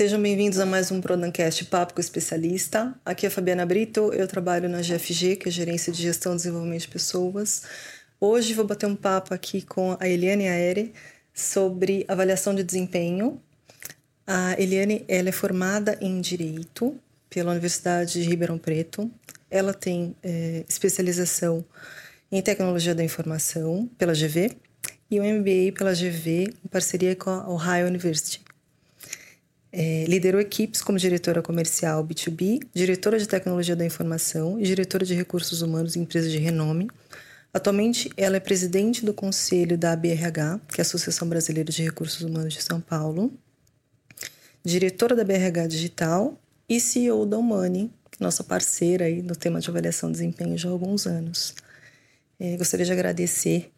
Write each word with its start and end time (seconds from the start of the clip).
Sejam 0.00 0.18
bem-vindos 0.22 0.58
a 0.58 0.64
mais 0.64 0.90
um 0.90 0.98
Prodancast 0.98 1.62
Papo 1.66 1.92
com 1.92 2.00
Especialista. 2.00 2.98
Aqui 3.04 3.26
é 3.26 3.28
Fabiana 3.28 3.66
Brito, 3.66 4.10
eu 4.14 4.26
trabalho 4.26 4.66
na 4.66 4.80
GFG, 4.80 5.36
que 5.36 5.50
é 5.50 5.52
Gerência 5.52 5.92
de 5.92 6.00
Gestão 6.00 6.32
e 6.32 6.36
Desenvolvimento 6.36 6.80
de 6.80 6.88
Pessoas. 6.88 7.64
Hoje 8.18 8.54
vou 8.54 8.64
bater 8.64 8.86
um 8.86 8.96
papo 8.96 9.34
aqui 9.34 9.60
com 9.60 9.98
a 10.00 10.08
Eliane 10.08 10.48
Aere 10.48 10.94
sobre 11.34 12.06
avaliação 12.08 12.54
de 12.54 12.64
desempenho. 12.64 13.38
A 14.26 14.58
Eliane 14.58 15.04
ela 15.06 15.28
é 15.28 15.32
formada 15.32 15.98
em 16.00 16.18
Direito 16.22 16.98
pela 17.28 17.50
Universidade 17.50 18.22
de 18.22 18.26
Ribeirão 18.26 18.56
Preto. 18.56 19.10
Ela 19.50 19.74
tem 19.74 20.16
é, 20.22 20.64
especialização 20.66 21.62
em 22.32 22.40
Tecnologia 22.40 22.94
da 22.94 23.04
Informação 23.04 23.86
pela 23.98 24.14
GV 24.14 24.56
e 25.10 25.20
um 25.20 25.40
MBA 25.40 25.74
pela 25.76 25.92
GV 25.92 26.54
em 26.64 26.68
parceria 26.70 27.14
com 27.14 27.28
a 27.28 27.50
Ohio 27.50 27.86
University. 27.86 28.48
É, 29.72 30.04
liderou 30.08 30.40
equipes 30.40 30.82
como 30.82 30.98
diretora 30.98 31.40
comercial 31.42 32.04
B2B, 32.04 32.66
diretora 32.74 33.18
de 33.18 33.28
tecnologia 33.28 33.76
da 33.76 33.84
informação 33.84 34.58
e 34.58 34.64
diretora 34.64 35.04
de 35.04 35.14
recursos 35.14 35.62
humanos 35.62 35.94
em 35.94 36.02
empresas 36.02 36.32
de 36.32 36.38
renome. 36.38 36.88
Atualmente, 37.54 38.10
ela 38.16 38.36
é 38.36 38.40
presidente 38.40 39.04
do 39.04 39.14
conselho 39.14 39.78
da 39.78 39.92
ABRH, 39.92 40.60
que 40.68 40.80
é 40.80 40.82
a 40.82 40.82
Associação 40.82 41.28
Brasileira 41.28 41.70
de 41.70 41.82
Recursos 41.82 42.20
Humanos 42.20 42.54
de 42.54 42.62
São 42.62 42.80
Paulo, 42.80 43.32
diretora 44.64 45.16
da 45.16 45.24
BRH 45.24 45.66
Digital 45.68 46.40
e 46.68 46.80
CEO 46.80 47.26
da 47.26 47.38
Humani, 47.38 47.92
nossa 48.20 48.44
parceira 48.44 49.06
aí 49.06 49.22
no 49.22 49.34
tema 49.34 49.60
de 49.60 49.70
avaliação 49.70 50.10
de 50.10 50.18
desempenho 50.18 50.56
já 50.56 50.68
há 50.68 50.72
alguns 50.72 51.06
anos. 51.06 51.54
É, 52.38 52.56
gostaria 52.56 52.86
de 52.86 52.92
agradecer 52.92 53.72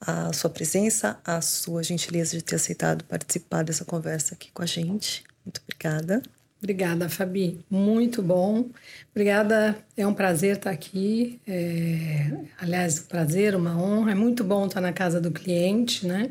a 0.00 0.32
sua 0.32 0.48
presença, 0.48 1.20
a 1.24 1.40
sua 1.40 1.82
gentileza 1.82 2.36
de 2.36 2.42
ter 2.42 2.56
aceitado 2.56 3.04
participar 3.04 3.64
dessa 3.64 3.84
conversa 3.84 4.34
aqui 4.34 4.50
com 4.52 4.62
a 4.62 4.66
gente. 4.66 5.24
Muito 5.48 5.62
obrigada. 5.62 6.22
Obrigada, 6.58 7.08
Fabi. 7.08 7.64
Muito 7.70 8.22
bom. 8.22 8.68
Obrigada. 9.12 9.78
É 9.96 10.06
um 10.06 10.12
prazer 10.12 10.56
estar 10.56 10.70
aqui. 10.70 11.40
É, 11.46 12.30
aliás, 12.58 13.00
um 13.00 13.04
prazer, 13.04 13.54
uma 13.54 13.80
honra. 13.80 14.12
É 14.12 14.14
muito 14.14 14.44
bom 14.44 14.66
estar 14.66 14.80
na 14.80 14.92
casa 14.92 15.20
do 15.20 15.30
cliente, 15.30 16.06
né? 16.06 16.30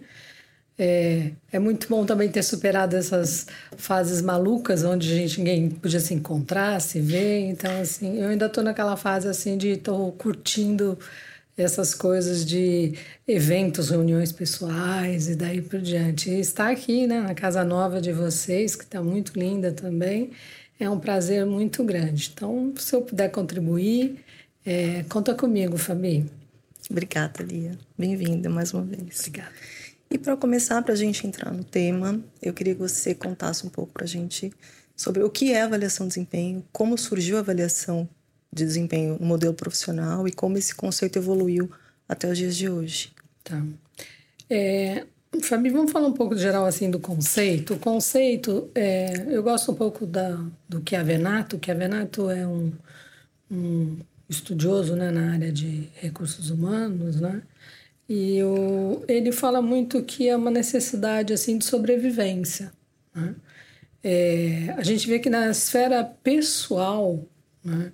É, 0.78 1.32
é 1.52 1.58
muito 1.60 1.88
bom 1.90 2.06
também 2.06 2.30
ter 2.30 2.44
superado 2.44 2.95
essas 2.95 3.48
fases 3.78 4.22
malucas 4.22 4.84
onde 4.84 5.12
a 5.12 5.16
gente 5.16 5.40
ninguém 5.40 5.70
podia 5.72 6.00
se 6.00 6.14
encontrar, 6.14 6.80
se 6.82 7.02
ver. 7.02 7.48
Então, 7.50 7.82
assim, 7.82 8.20
eu 8.20 8.30
ainda 8.30 8.45
estou 8.45 8.64
naquela 8.64 8.95
fase 8.95 9.28
assim 9.28 9.58
de 9.58 9.70
estou 9.70 10.12
curtindo 10.12 11.00
essas 11.58 11.95
coisas 11.95 12.45
de 12.45 12.94
eventos, 13.27 13.89
reuniões 13.89 14.31
pessoais 14.31 15.27
e 15.27 15.36
daí 15.36 15.61
por 15.61 15.81
diante. 15.81 16.30
E 16.30 16.39
estar 16.39 16.69
aqui, 16.69 17.08
né, 17.08 17.19
na 17.19 17.33
casa 17.33 17.64
nova 17.64 17.99
de 17.99 18.14
vocês, 18.14 18.75
que 18.75 18.83
está 18.83 19.02
muito 19.02 19.38
linda 19.38 19.72
também, 19.72 20.31
é 20.80 20.88
um 20.88 20.99
prazer 20.99 21.45
muito 21.45 21.83
grande. 21.83 22.31
Então, 22.33 22.73
se 22.77 22.95
eu 22.95 23.02
puder 23.02 23.30
contribuir, 23.31 24.23
é, 24.64 25.03
conta 25.09 25.33
comigo, 25.33 25.77
Fabi. 25.77 26.25
Obrigada, 26.89 27.44
Lia. 27.44 27.71
Bem-vinda 27.97 28.49
mais 28.49 28.71
uma 28.73 28.83
vez. 28.83 29.19
Obrigada. 29.19 29.52
E 30.09 30.17
para 30.17 30.38
começar, 30.38 30.81
para 30.83 30.94
a 30.94 30.97
gente 30.97 31.25
entrar 31.25 31.52
no 31.52 31.64
tema, 31.64 32.21
eu 32.42 32.53
queria 32.53 32.75
que 32.75 32.80
você 32.80 33.16
contasse 33.16 33.66
um 33.66 33.69
pouco 33.69 33.92
para 33.92 34.05
a 34.05 34.08
gente 34.08 34.53
sobre 34.95 35.21
o 35.23 35.30
que 35.30 35.52
é 35.52 35.64
avaliação 35.64 36.08
de 36.08 36.14
desempenho, 36.14 36.64
como 36.71 36.97
surgiu 36.97 37.38
a 37.38 37.39
avaliação 37.39 38.08
de 38.58 38.66
desempenho 38.66 39.17
no 39.19 39.25
modelo 39.25 39.53
profissional 39.53 40.27
e 40.27 40.31
como 40.31 40.58
esse 40.58 40.73
conceito 40.75 41.17
evoluiu 41.17 41.72
até 42.08 42.30
os 42.30 42.38
dias 42.38 42.55
de 42.55 42.69
hoje. 42.69 43.11
Tá. 43.44 43.64
É, 44.49 45.05
Fabi, 45.42 45.70
vamos 45.70 45.92
falar 45.92 46.08
um 46.08 46.14
pouco 46.14 46.36
de 46.36 46.42
geral 46.42 46.65
assim 46.65 46.89
do 46.89 46.99
conceito. 46.99 47.76
O 47.76 47.80
conceito, 47.80 48.70
é, 48.73 49.26
eu 49.30 49.43
gosto 49.43 49.71
um 49.71 49.76
pouco 49.76 50.05
da, 50.05 50.39
do 50.67 50.82
Chiavenato. 50.87 51.59
Chiavenato 51.64 52.30
é 52.30 52.48
um, 52.48 52.71
um 53.52 53.98
estudioso 54.30 54.95
né, 54.95 55.11
na 55.11 55.33
área 55.33 55.52
de 55.52 55.89
recursos 55.95 56.49
humanos, 56.49 57.20
né? 57.20 57.42
E 58.09 58.42
o, 58.42 59.03
ele 59.08 59.33
fala 59.33 59.61
muito 59.61 60.02
que 60.02 60.30
é 60.30 60.36
uma 60.36 60.49
necessidade 60.49 61.33
assim 61.33 61.58
de 61.58 61.65
sobrevivência. 61.65 62.71
Né? 63.14 63.36
É, 64.02 64.73
a 64.77 64.83
gente 64.83 65.08
vê 65.08 65.20
que 65.20 65.30
na 65.30 65.49
esfera 65.49 66.03
pessoal, 66.23 67.26
né, 67.64 67.92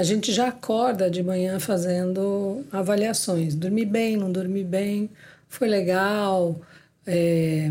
a 0.00 0.02
gente 0.02 0.32
já 0.32 0.48
acorda 0.48 1.10
de 1.10 1.22
manhã 1.22 1.60
fazendo 1.60 2.64
avaliações. 2.72 3.54
Dormi 3.54 3.84
bem, 3.84 4.16
não 4.16 4.32
dormi 4.32 4.64
bem, 4.64 5.10
foi 5.46 5.68
legal, 5.68 6.58
é, 7.06 7.70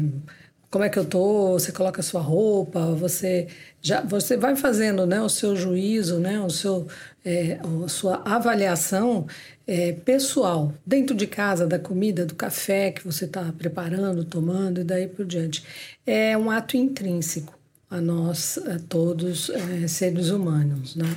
como 0.69 0.83
é 0.83 0.89
que 0.89 0.99
eu 0.99 1.05
tô? 1.05 1.53
Você 1.53 1.71
coloca 1.71 2.01
a 2.01 2.03
sua 2.03 2.21
roupa, 2.21 2.79
você 2.93 3.47
já 3.81 4.01
você 4.01 4.37
vai 4.37 4.55
fazendo, 4.55 5.05
né, 5.07 5.19
o 5.21 5.29
seu 5.29 5.55
juízo, 5.55 6.19
né, 6.19 6.39
o 6.39 6.49
seu 6.51 6.87
é, 7.25 7.59
a 7.85 7.87
sua 7.87 8.21
avaliação 8.25 9.25
é, 9.67 9.93
pessoal 9.93 10.73
dentro 10.85 11.15
de 11.15 11.25
casa 11.27 11.65
da 11.67 11.79
comida, 11.79 12.25
do 12.25 12.35
café 12.35 12.91
que 12.91 13.03
você 13.05 13.25
está 13.25 13.51
preparando, 13.53 14.23
tomando 14.23 14.81
e 14.81 14.83
daí 14.83 15.07
por 15.07 15.25
diante. 15.25 15.63
É 16.05 16.37
um 16.37 16.51
ato 16.51 16.77
intrínseco 16.77 17.58
a 17.89 17.99
nós, 17.99 18.57
a 18.57 18.77
todos 18.87 19.49
é, 19.49 19.87
seres 19.87 20.29
humanos, 20.29 20.95
né? 20.95 21.15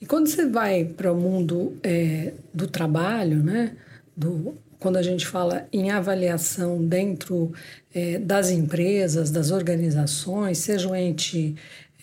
E 0.00 0.06
quando 0.06 0.28
você 0.28 0.46
vai 0.46 0.84
para 0.84 1.12
o 1.12 1.16
mundo 1.16 1.76
é, 1.82 2.32
do 2.52 2.66
trabalho, 2.66 3.42
né? 3.42 3.76
Do, 4.16 4.54
quando 4.78 4.96
a 4.96 5.02
gente 5.02 5.26
fala 5.26 5.68
em 5.72 5.90
avaliação 5.90 6.84
dentro 6.84 7.52
é, 7.94 8.18
das 8.18 8.50
empresas, 8.50 9.30
das 9.30 9.50
organizações, 9.50 10.58
seja 10.58 10.88
o 10.88 10.96
ente 10.96 11.54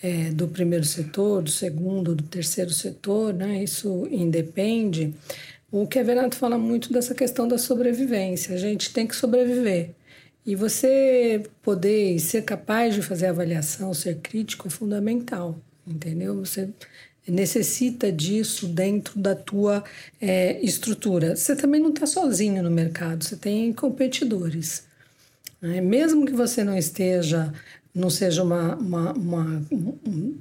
é, 0.02 0.30
do 0.30 0.48
primeiro 0.48 0.84
setor, 0.84 1.42
do 1.42 1.50
segundo, 1.50 2.14
do 2.14 2.22
terceiro 2.22 2.70
setor, 2.70 3.34
né? 3.34 3.62
Isso 3.62 4.06
independe. 4.10 5.12
O 5.70 5.86
Kevenato 5.86 6.36
fala 6.36 6.56
muito 6.56 6.92
dessa 6.92 7.14
questão 7.14 7.46
da 7.46 7.58
sobrevivência. 7.58 8.54
A 8.54 8.58
gente 8.58 8.92
tem 8.92 9.06
que 9.06 9.14
sobreviver. 9.14 9.90
E 10.48 10.54
você 10.54 11.42
poder 11.62 12.18
ser 12.18 12.40
capaz 12.40 12.94
de 12.94 13.02
fazer 13.02 13.26
avaliação, 13.26 13.92
ser 13.92 14.16
crítico 14.22 14.66
é 14.66 14.70
fundamental, 14.70 15.60
entendeu? 15.86 16.36
Você 16.36 16.70
necessita 17.28 18.10
disso 18.10 18.66
dentro 18.66 19.18
da 19.20 19.34
tua 19.34 19.84
é, 20.18 20.58
estrutura. 20.62 21.36
Você 21.36 21.54
também 21.54 21.82
não 21.82 21.90
está 21.90 22.06
sozinho 22.06 22.62
no 22.62 22.70
mercado, 22.70 23.24
você 23.24 23.36
tem 23.36 23.74
competidores. 23.74 24.84
Né? 25.60 25.82
Mesmo 25.82 26.24
que 26.24 26.32
você 26.32 26.64
não 26.64 26.78
esteja, 26.78 27.52
não 27.94 28.08
seja 28.08 28.42
uma, 28.42 28.74
uma, 28.76 29.12
uma, 29.12 29.62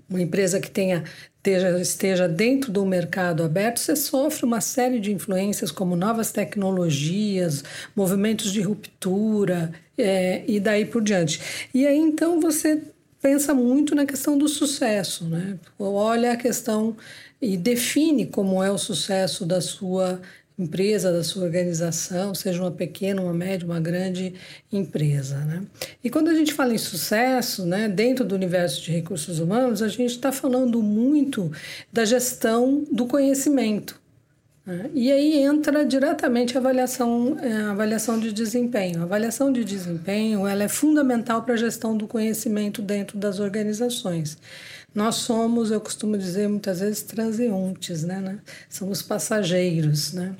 uma 0.09 0.21
empresa 0.21 0.61
que 0.61 0.71
tenha 0.71 1.03
esteja, 1.35 1.81
esteja 1.81 2.29
dentro 2.29 2.71
do 2.71 2.85
mercado 2.85 3.43
aberto, 3.43 3.81
você 3.81 3.93
sofre 3.93 4.45
uma 4.45 4.61
série 4.61 5.01
de 5.01 5.11
influências 5.11 5.69
como 5.69 5.97
novas 5.97 6.31
tecnologias, 6.31 7.61
movimentos 7.93 8.53
de 8.53 8.61
ruptura 8.61 9.73
é, 9.97 10.43
e 10.47 10.59
daí 10.59 10.85
por 10.85 11.01
diante. 11.01 11.41
E 11.73 11.85
aí 11.87 11.97
então 11.97 12.39
você 12.39 12.81
pensa 13.21 13.53
muito 13.53 13.95
na 13.95 14.05
questão 14.05 14.37
do 14.37 14.47
sucesso, 14.47 15.25
né? 15.25 15.57
Olha 15.79 16.33
a 16.33 16.37
questão 16.37 16.95
e 17.41 17.57
define 17.57 18.25
como 18.25 18.63
é 18.63 18.71
o 18.71 18.77
sucesso 18.77 19.45
da 19.45 19.61
sua 19.61 20.21
empresa, 20.57 21.11
da 21.11 21.23
sua 21.23 21.43
organização, 21.43 22.33
seja 22.33 22.61
uma 22.61 22.71
pequena, 22.71 23.21
uma 23.21 23.33
média, 23.33 23.65
uma 23.65 23.79
grande 23.79 24.33
empresa. 24.71 25.37
Né? 25.37 25.63
E 26.03 26.09
quando 26.09 26.29
a 26.29 26.33
gente 26.33 26.51
fala 26.51 26.73
em 26.73 26.79
sucesso, 26.79 27.65
né, 27.65 27.87
dentro 27.87 28.25
do 28.25 28.33
universo 28.33 28.81
de 28.81 28.91
recursos 28.91 29.39
humanos, 29.39 29.83
a 29.83 29.87
gente 29.87 30.11
está 30.11 30.31
falando 30.31 30.81
muito 30.81 31.51
da 31.93 32.05
gestão 32.05 32.83
do 32.91 33.05
conhecimento. 33.05 34.01
Né? 34.67 34.91
E 34.93 35.09
aí 35.09 35.41
entra 35.41 35.85
diretamente 35.85 36.57
a 36.57 36.59
avaliação, 36.59 37.37
é, 37.39 37.53
a 37.53 37.71
avaliação 37.71 38.19
de 38.19 38.33
desempenho. 38.33 38.99
A 38.99 39.03
avaliação 39.03 39.51
de 39.51 39.63
desempenho 39.63 40.45
ela 40.45 40.63
é 40.63 40.67
fundamental 40.67 41.41
para 41.43 41.53
a 41.53 41.57
gestão 41.57 41.95
do 41.95 42.05
conhecimento 42.05 42.81
dentro 42.81 43.17
das 43.17 43.39
organizações. 43.39 44.37
Nós 44.93 45.15
somos, 45.15 45.71
eu 45.71 45.79
costumo 45.79 46.17
dizer 46.17 46.49
muitas 46.49 46.81
vezes, 46.81 47.01
transeuntes, 47.01 48.03
né? 48.03 48.19
né? 48.19 48.39
Somos 48.69 49.01
passageiros, 49.01 50.11
né? 50.11 50.35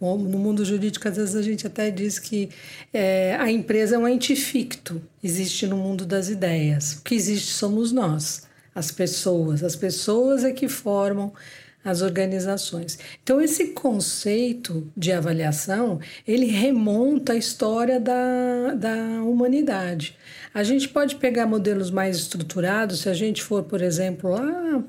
No 0.00 0.16
mundo 0.18 0.64
jurídico, 0.64 1.06
às 1.06 1.16
vezes 1.16 1.36
a 1.36 1.42
gente 1.42 1.64
até 1.64 1.92
diz 1.92 2.18
que 2.18 2.48
é, 2.92 3.36
a 3.38 3.52
empresa 3.52 3.94
é 3.94 3.98
um 3.98 4.08
ente 4.08 4.34
ficto, 4.34 5.00
existe 5.22 5.64
no 5.64 5.76
mundo 5.76 6.04
das 6.04 6.28
ideias. 6.28 6.94
O 6.94 7.02
que 7.04 7.14
existe 7.14 7.52
somos 7.52 7.92
nós, 7.92 8.48
as 8.74 8.90
pessoas. 8.90 9.62
As 9.62 9.76
pessoas 9.76 10.42
é 10.44 10.50
que 10.50 10.68
formam 10.68 11.32
as 11.84 12.02
organizações. 12.02 12.98
Então, 13.22 13.40
esse 13.40 13.68
conceito 13.68 14.86
de 14.96 15.12
avaliação, 15.12 15.98
ele 16.26 16.46
remonta 16.46 17.32
à 17.32 17.36
história 17.36 17.98
da, 17.98 18.74
da 18.74 18.94
humanidade. 19.22 20.16
A 20.52 20.62
gente 20.62 20.88
pode 20.88 21.16
pegar 21.16 21.46
modelos 21.46 21.90
mais 21.90 22.16
estruturados, 22.16 23.00
se 23.00 23.08
a 23.08 23.14
gente 23.14 23.42
for, 23.42 23.62
por 23.62 23.80
exemplo, 23.80 24.30
lá 24.30 24.84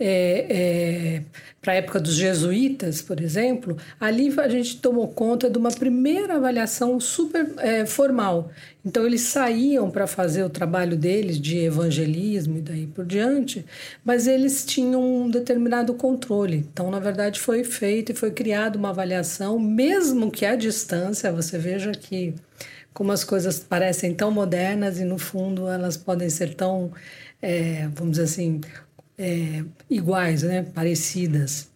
é, 0.00 0.46
é, 0.48 1.22
para 1.60 1.74
a 1.74 1.76
época 1.76 2.00
dos 2.00 2.14
jesuítas, 2.14 3.02
por 3.02 3.20
exemplo, 3.20 3.76
ali 4.00 4.32
a 4.40 4.48
gente 4.48 4.80
tomou 4.80 5.06
conta 5.08 5.50
de 5.50 5.58
uma 5.58 5.70
primeira 5.70 6.36
avaliação 6.36 6.98
super 6.98 7.52
é, 7.58 7.84
formal. 7.84 8.50
Então, 8.82 9.06
eles 9.06 9.20
saíam 9.20 9.90
para 9.90 10.06
fazer 10.06 10.42
o 10.42 10.48
trabalho 10.48 10.96
deles 10.96 11.38
de 11.38 11.58
evangelismo 11.58 12.56
e 12.56 12.62
daí 12.62 12.86
por 12.86 13.04
diante, 13.04 13.62
mas 14.02 14.26
eles 14.26 14.64
tinham 14.64 15.02
um 15.02 15.28
determinado 15.28 15.92
controle. 15.92 16.66
Então, 16.72 16.90
na 16.90 16.98
verdade, 16.98 17.38
foi 17.38 17.62
feito 17.62 18.12
e 18.12 18.14
foi 18.14 18.30
criada 18.30 18.78
uma 18.78 18.88
avaliação, 18.88 19.58
mesmo 19.58 20.30
que 20.30 20.46
à 20.46 20.56
distância, 20.56 21.30
você 21.30 21.58
veja 21.58 21.92
que 21.92 22.34
como 22.92 23.12
as 23.12 23.22
coisas 23.22 23.58
parecem 23.60 24.14
tão 24.14 24.30
modernas 24.30 24.98
e 24.98 25.04
no 25.04 25.18
fundo 25.18 25.68
elas 25.68 25.96
podem 25.96 26.28
ser 26.28 26.54
tão, 26.54 26.90
é, 27.40 27.88
vamos 27.94 28.12
dizer 28.12 28.24
assim, 28.24 28.60
é, 29.20 29.62
iguais, 29.90 30.42
né? 30.42 30.64
parecidas. 30.74 31.68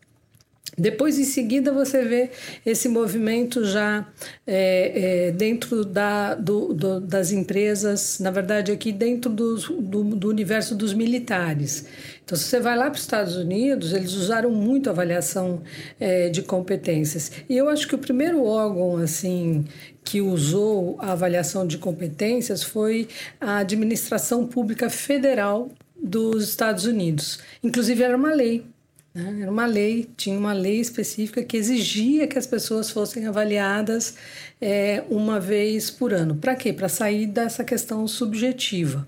Depois, 0.76 1.18
em 1.18 1.24
seguida, 1.24 1.72
você 1.72 2.02
vê 2.02 2.30
esse 2.66 2.88
movimento 2.88 3.64
já 3.64 4.08
é, 4.44 5.28
é, 5.28 5.30
dentro 5.30 5.84
da, 5.84 6.34
do, 6.34 6.74
do, 6.74 7.00
das 7.00 7.30
empresas, 7.30 8.18
na 8.18 8.30
verdade, 8.32 8.72
aqui 8.72 8.90
dentro 8.90 9.30
do, 9.30 9.56
do, 9.56 10.28
universo 10.28 10.74
dos 10.74 10.92
militares. 10.92 11.86
Então, 12.24 12.36
se 12.36 12.44
você 12.44 12.58
vai 12.58 12.76
lá 12.76 12.86
para 12.86 12.94
os 12.94 13.02
Estados 13.02 13.36
Unidos, 13.36 13.92
eles 13.92 14.14
usaram 14.14 14.50
muito 14.50 14.90
avaliação 14.90 15.62
é, 16.00 16.28
de 16.28 16.42
competências. 16.42 17.30
E 17.48 17.56
eu 17.56 17.68
acho 17.68 17.86
que 17.86 17.94
o 17.94 17.98
primeiro 17.98 18.42
órgão 18.42 18.96
assim 18.96 19.64
que 20.02 20.20
usou 20.20 20.96
a 20.98 21.12
avaliação 21.12 21.66
de 21.66 21.78
competências 21.78 22.62
foi 22.62 23.06
a 23.40 23.58
Administração 23.58 24.46
Pública 24.46 24.90
Federal 24.90 25.70
dos 26.04 26.48
Estados 26.48 26.84
Unidos. 26.84 27.38
Inclusive, 27.62 28.02
era 28.02 28.16
uma 28.16 28.34
lei. 28.34 28.66
Né? 29.14 29.42
Era 29.42 29.50
uma 29.50 29.64
lei, 29.64 30.10
tinha 30.16 30.38
uma 30.38 30.52
lei 30.52 30.80
específica 30.80 31.42
que 31.42 31.56
exigia 31.56 32.26
que 32.26 32.38
as 32.38 32.46
pessoas 32.46 32.90
fossem 32.90 33.26
avaliadas 33.26 34.16
é, 34.60 35.02
uma 35.08 35.40
vez 35.40 35.90
por 35.90 36.12
ano. 36.12 36.34
Para 36.34 36.54
quê? 36.54 36.72
Para 36.72 36.88
sair 36.88 37.26
dessa 37.26 37.64
questão 37.64 38.06
subjetiva. 38.06 39.06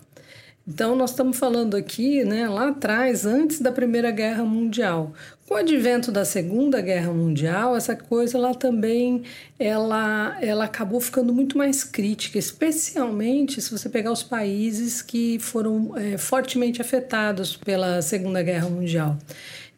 Então, 0.66 0.96
nós 0.96 1.10
estamos 1.10 1.38
falando 1.38 1.76
aqui, 1.76 2.24
né, 2.24 2.48
lá 2.48 2.70
atrás, 2.70 3.24
antes 3.24 3.60
da 3.60 3.70
Primeira 3.70 4.10
Guerra 4.10 4.44
Mundial. 4.44 5.12
Com 5.46 5.54
o 5.54 5.58
advento 5.58 6.10
da 6.10 6.24
Segunda 6.24 6.80
Guerra 6.80 7.12
Mundial, 7.12 7.76
essa 7.76 7.94
coisa 7.94 8.36
ela 8.36 8.52
também 8.52 9.22
ela, 9.56 10.36
ela 10.40 10.64
acabou 10.64 11.00
ficando 11.00 11.32
muito 11.32 11.56
mais 11.56 11.84
crítica, 11.84 12.36
especialmente 12.36 13.62
se 13.62 13.70
você 13.70 13.88
pegar 13.88 14.10
os 14.10 14.24
países 14.24 15.02
que 15.02 15.38
foram 15.38 15.96
é, 15.96 16.18
fortemente 16.18 16.82
afetados 16.82 17.56
pela 17.56 18.02
Segunda 18.02 18.42
Guerra 18.42 18.68
Mundial. 18.68 19.16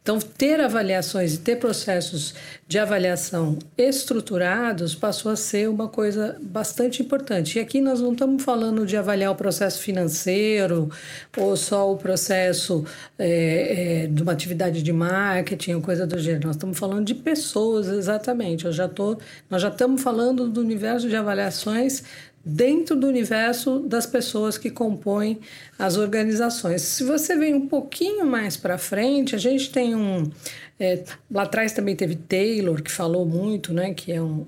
Então, 0.08 0.19
ter 0.19 0.58
avaliações 0.58 1.34
e 1.34 1.38
ter 1.38 1.56
processos 1.56 2.34
de 2.66 2.78
avaliação 2.78 3.58
estruturados 3.76 4.94
passou 4.94 5.31
a 5.31 5.37
ser 5.37 5.69
uma 5.69 5.87
coisa 5.87 6.38
bastante 6.40 7.02
importante. 7.02 7.58
E 7.58 7.60
aqui 7.60 7.78
nós 7.78 8.00
não 8.00 8.12
estamos 8.12 8.43
falando 8.43 8.87
de 8.87 8.96
avaliar 8.96 9.31
o 9.31 9.34
processo 9.34 9.82
financeiro 9.82 10.90
ou 11.37 11.55
só 11.58 11.93
o 11.93 11.99
processo 11.99 12.87
é, 13.19 14.05
é, 14.05 14.06
de 14.06 14.22
uma 14.22 14.32
atividade 14.32 14.82
de 14.82 14.94
marketing 14.94 15.75
ou 15.75 15.82
coisa 15.82 16.06
do 16.06 16.19
gênero. 16.19 16.46
Nós 16.46 16.56
estamos 16.56 16.78
falando 16.78 17.04
de 17.04 17.14
pessoas, 17.14 17.88
exatamente. 17.88 18.64
Eu 18.64 18.72
já 18.72 18.88
tô, 18.88 19.19
nós 19.50 19.61
já 19.61 19.69
estamos 19.69 20.00
falando 20.00 20.49
do 20.49 20.62
universo 20.62 21.06
de 21.06 21.16
avaliações 21.16 22.02
dentro 22.49 22.97
do 22.97 23.06
universo 23.06 23.81
das 23.81 24.06
pessoas 24.06 24.56
que 24.56 24.71
compõem 24.71 25.39
as 25.79 25.99
organizações. 25.99 26.81
Se 26.81 27.05
você 27.05 27.37
vem 27.37 27.55
um 27.55 27.69
pouquinho 27.69 28.25
mais 28.25 28.56
para 28.56 28.79
frente, 28.79 29.35
a 29.35 29.39
gente 29.39 29.71
tem 29.71 29.95
um. 29.95 30.31
É, 30.81 31.05
lá 31.31 31.43
atrás 31.43 31.73
também 31.73 31.95
teve 31.95 32.17
Taylor, 32.17 32.83
que 32.83 32.91
falou 32.91 33.27
muito, 33.27 33.75
né, 33.75 33.93
que 33.93 34.12
é 34.12 34.23
um, 34.23 34.47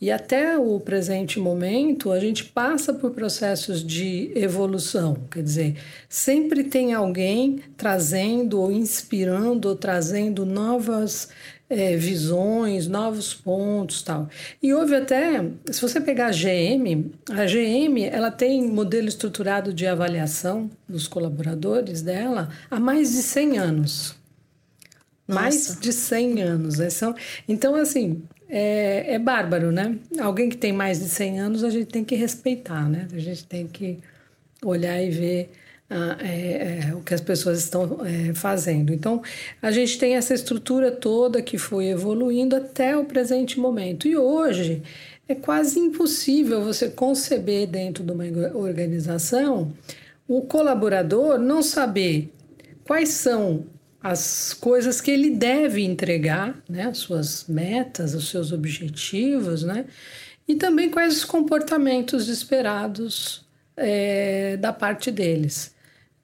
E 0.01 0.09
até 0.09 0.57
o 0.57 0.79
presente 0.79 1.39
momento, 1.39 2.11
a 2.11 2.19
gente 2.21 2.45
passa 2.45 2.93
por 2.93 3.11
processos 3.11 3.85
de 3.85 4.31
evolução, 4.33 5.17
quer 5.29 5.43
dizer, 5.43 5.75
sempre 6.07 6.63
tem 6.63 6.93
alguém 6.93 7.59
trazendo 7.75 8.61
ou 8.61 8.71
inspirando 8.71 9.67
ou 9.67 9.75
trazendo 9.75 10.45
novas 10.45 11.27
é, 11.69 11.97
visões, 11.97 12.87
novos 12.87 13.33
pontos 13.33 14.01
tal. 14.01 14.29
E 14.63 14.73
houve 14.73 14.95
até, 14.95 15.45
se 15.69 15.81
você 15.81 15.99
pegar 15.99 16.27
a 16.27 16.31
GM, 16.31 17.11
a 17.29 17.45
GM 17.45 18.05
ela 18.09 18.31
tem 18.31 18.65
modelo 18.67 19.09
estruturado 19.09 19.73
de 19.73 19.85
avaliação 19.85 20.71
dos 20.87 21.09
colaboradores 21.09 22.01
dela 22.01 22.47
há 22.71 22.79
mais 22.79 23.11
de 23.11 23.21
100 23.21 23.57
anos. 23.57 24.15
Nossa. 25.27 25.41
Mais 25.41 25.77
de 25.79 25.93
100 25.93 26.41
anos. 26.41 26.77
Né? 26.79 26.87
Então, 27.47 27.75
assim, 27.75 28.23
é, 28.49 29.13
é 29.13 29.19
bárbaro, 29.19 29.71
né? 29.71 29.95
Alguém 30.19 30.49
que 30.49 30.57
tem 30.57 30.73
mais 30.73 30.99
de 30.99 31.07
100 31.07 31.39
anos, 31.39 31.63
a 31.63 31.69
gente 31.69 31.85
tem 31.85 32.03
que 32.03 32.15
respeitar, 32.15 32.89
né? 32.89 33.07
A 33.13 33.19
gente 33.19 33.45
tem 33.45 33.67
que 33.67 33.99
olhar 34.63 35.01
e 35.01 35.09
ver 35.09 35.51
ah, 35.89 36.17
é, 36.19 36.89
é, 36.89 36.95
o 36.95 37.01
que 37.01 37.13
as 37.13 37.21
pessoas 37.21 37.59
estão 37.59 37.99
é, 38.05 38.33
fazendo. 38.33 38.93
Então, 38.93 39.21
a 39.61 39.71
gente 39.71 39.97
tem 39.99 40.15
essa 40.15 40.33
estrutura 40.33 40.91
toda 40.91 41.41
que 41.41 41.57
foi 41.57 41.87
evoluindo 41.87 42.55
até 42.55 42.97
o 42.97 43.05
presente 43.05 43.59
momento. 43.59 44.07
E 44.07 44.17
hoje 44.17 44.81
é 45.27 45.35
quase 45.35 45.79
impossível 45.79 46.63
você 46.63 46.89
conceber 46.89 47.67
dentro 47.67 48.03
de 48.03 48.11
uma 48.11 48.25
organização 48.55 49.71
o 50.29 50.43
colaborador 50.43 51.39
não 51.39 51.63
saber 51.63 52.31
quais 52.85 53.09
são 53.09 53.65
as 54.01 54.53
coisas 54.53 55.01
que 55.01 55.11
ele 55.11 55.31
deve 55.31 55.83
entregar, 55.83 56.61
né, 56.69 56.83
as 56.83 56.99
suas 56.99 57.45
metas, 57.47 58.13
os 58.13 58.29
seus 58.29 58.51
objetivos, 58.51 59.63
né, 59.63 59.85
e 60.47 60.55
também 60.55 60.89
quais 60.89 61.17
os 61.17 61.25
comportamentos 61.25 62.27
esperados 62.27 63.45
é, 63.75 64.57
da 64.57 64.73
parte 64.73 65.11
deles. 65.11 65.75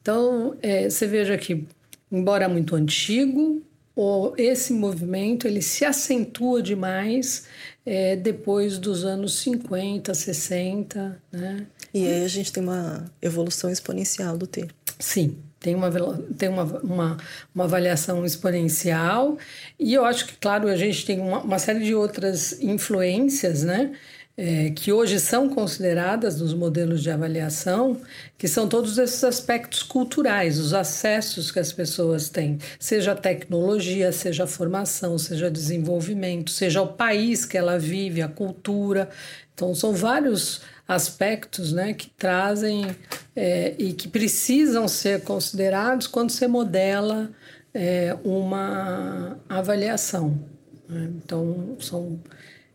Então, 0.01 0.55
é, 0.61 0.89
você 0.89 1.07
veja 1.07 1.37
que, 1.37 1.65
embora 2.11 2.47
muito 2.47 2.75
antigo, 2.75 3.61
o, 3.95 4.33
esse 4.37 4.73
movimento 4.73 5.47
ele 5.47 5.61
se 5.61 5.85
acentua 5.85 6.61
demais 6.61 7.47
é, 7.85 8.15
depois 8.15 8.77
dos 8.77 9.05
anos 9.05 9.39
50, 9.39 10.13
60, 10.13 11.21
né? 11.31 11.67
E 11.93 12.05
aí 12.05 12.25
a 12.25 12.27
gente 12.27 12.51
tem 12.51 12.61
uma 12.61 13.05
evolução 13.21 13.69
exponencial 13.69 14.37
do 14.37 14.45
T. 14.45 14.67
Sim, 14.99 15.37
tem 15.65 15.73
uma, 15.73 15.89
tem 16.37 16.47
uma, 16.47 16.63
uma, 16.63 17.17
uma, 17.55 17.63
avaliação 17.63 18.23
exponencial, 18.23 19.35
e 19.79 19.95
eu 19.95 20.05
acho 20.05 20.27
que, 20.27 20.37
claro, 20.37 20.67
a 20.67 20.75
gente 20.75 21.03
tem 21.03 21.19
uma, 21.19 21.39
uma 21.39 21.57
série 21.57 21.83
de 21.83 21.95
outras 21.95 22.61
influências, 22.61 23.63
né? 23.63 23.91
É, 24.37 24.69
que 24.71 24.91
hoje 24.91 25.17
são 25.17 25.47
consideradas 25.49 26.41
nos 26.41 26.53
modelos 26.53 27.01
de 27.01 27.09
avaliação, 27.09 28.01
que 28.37 28.49
são 28.49 28.67
todos 28.67 28.97
esses 28.97 29.23
aspectos 29.23 29.81
culturais, 29.81 30.59
os 30.59 30.73
acessos 30.73 31.51
que 31.51 31.57
as 31.57 31.71
pessoas 31.71 32.27
têm, 32.27 32.59
seja 32.77 33.15
tecnologia, 33.15 34.11
seja 34.11 34.45
formação, 34.45 35.17
seja 35.17 35.49
desenvolvimento, 35.49 36.51
seja 36.51 36.81
o 36.81 36.87
país 36.89 37.45
que 37.45 37.57
ela 37.57 37.79
vive, 37.79 38.21
a 38.21 38.27
cultura. 38.27 39.09
Então, 39.53 39.73
são 39.73 39.93
vários 39.93 40.61
aspectos 40.87 41.73
né, 41.73 41.93
que 41.93 42.09
trazem 42.11 42.95
é, 43.35 43.75
e 43.77 43.93
que 43.93 44.07
precisam 44.07 44.87
ser 44.87 45.21
considerados 45.21 46.07
quando 46.07 46.29
você 46.29 46.47
modela 46.47 47.31
é, 47.73 48.15
uma 48.23 49.37
avaliação. 49.49 50.39
Né? 50.87 51.09
Então, 51.17 51.75
são, 51.79 52.19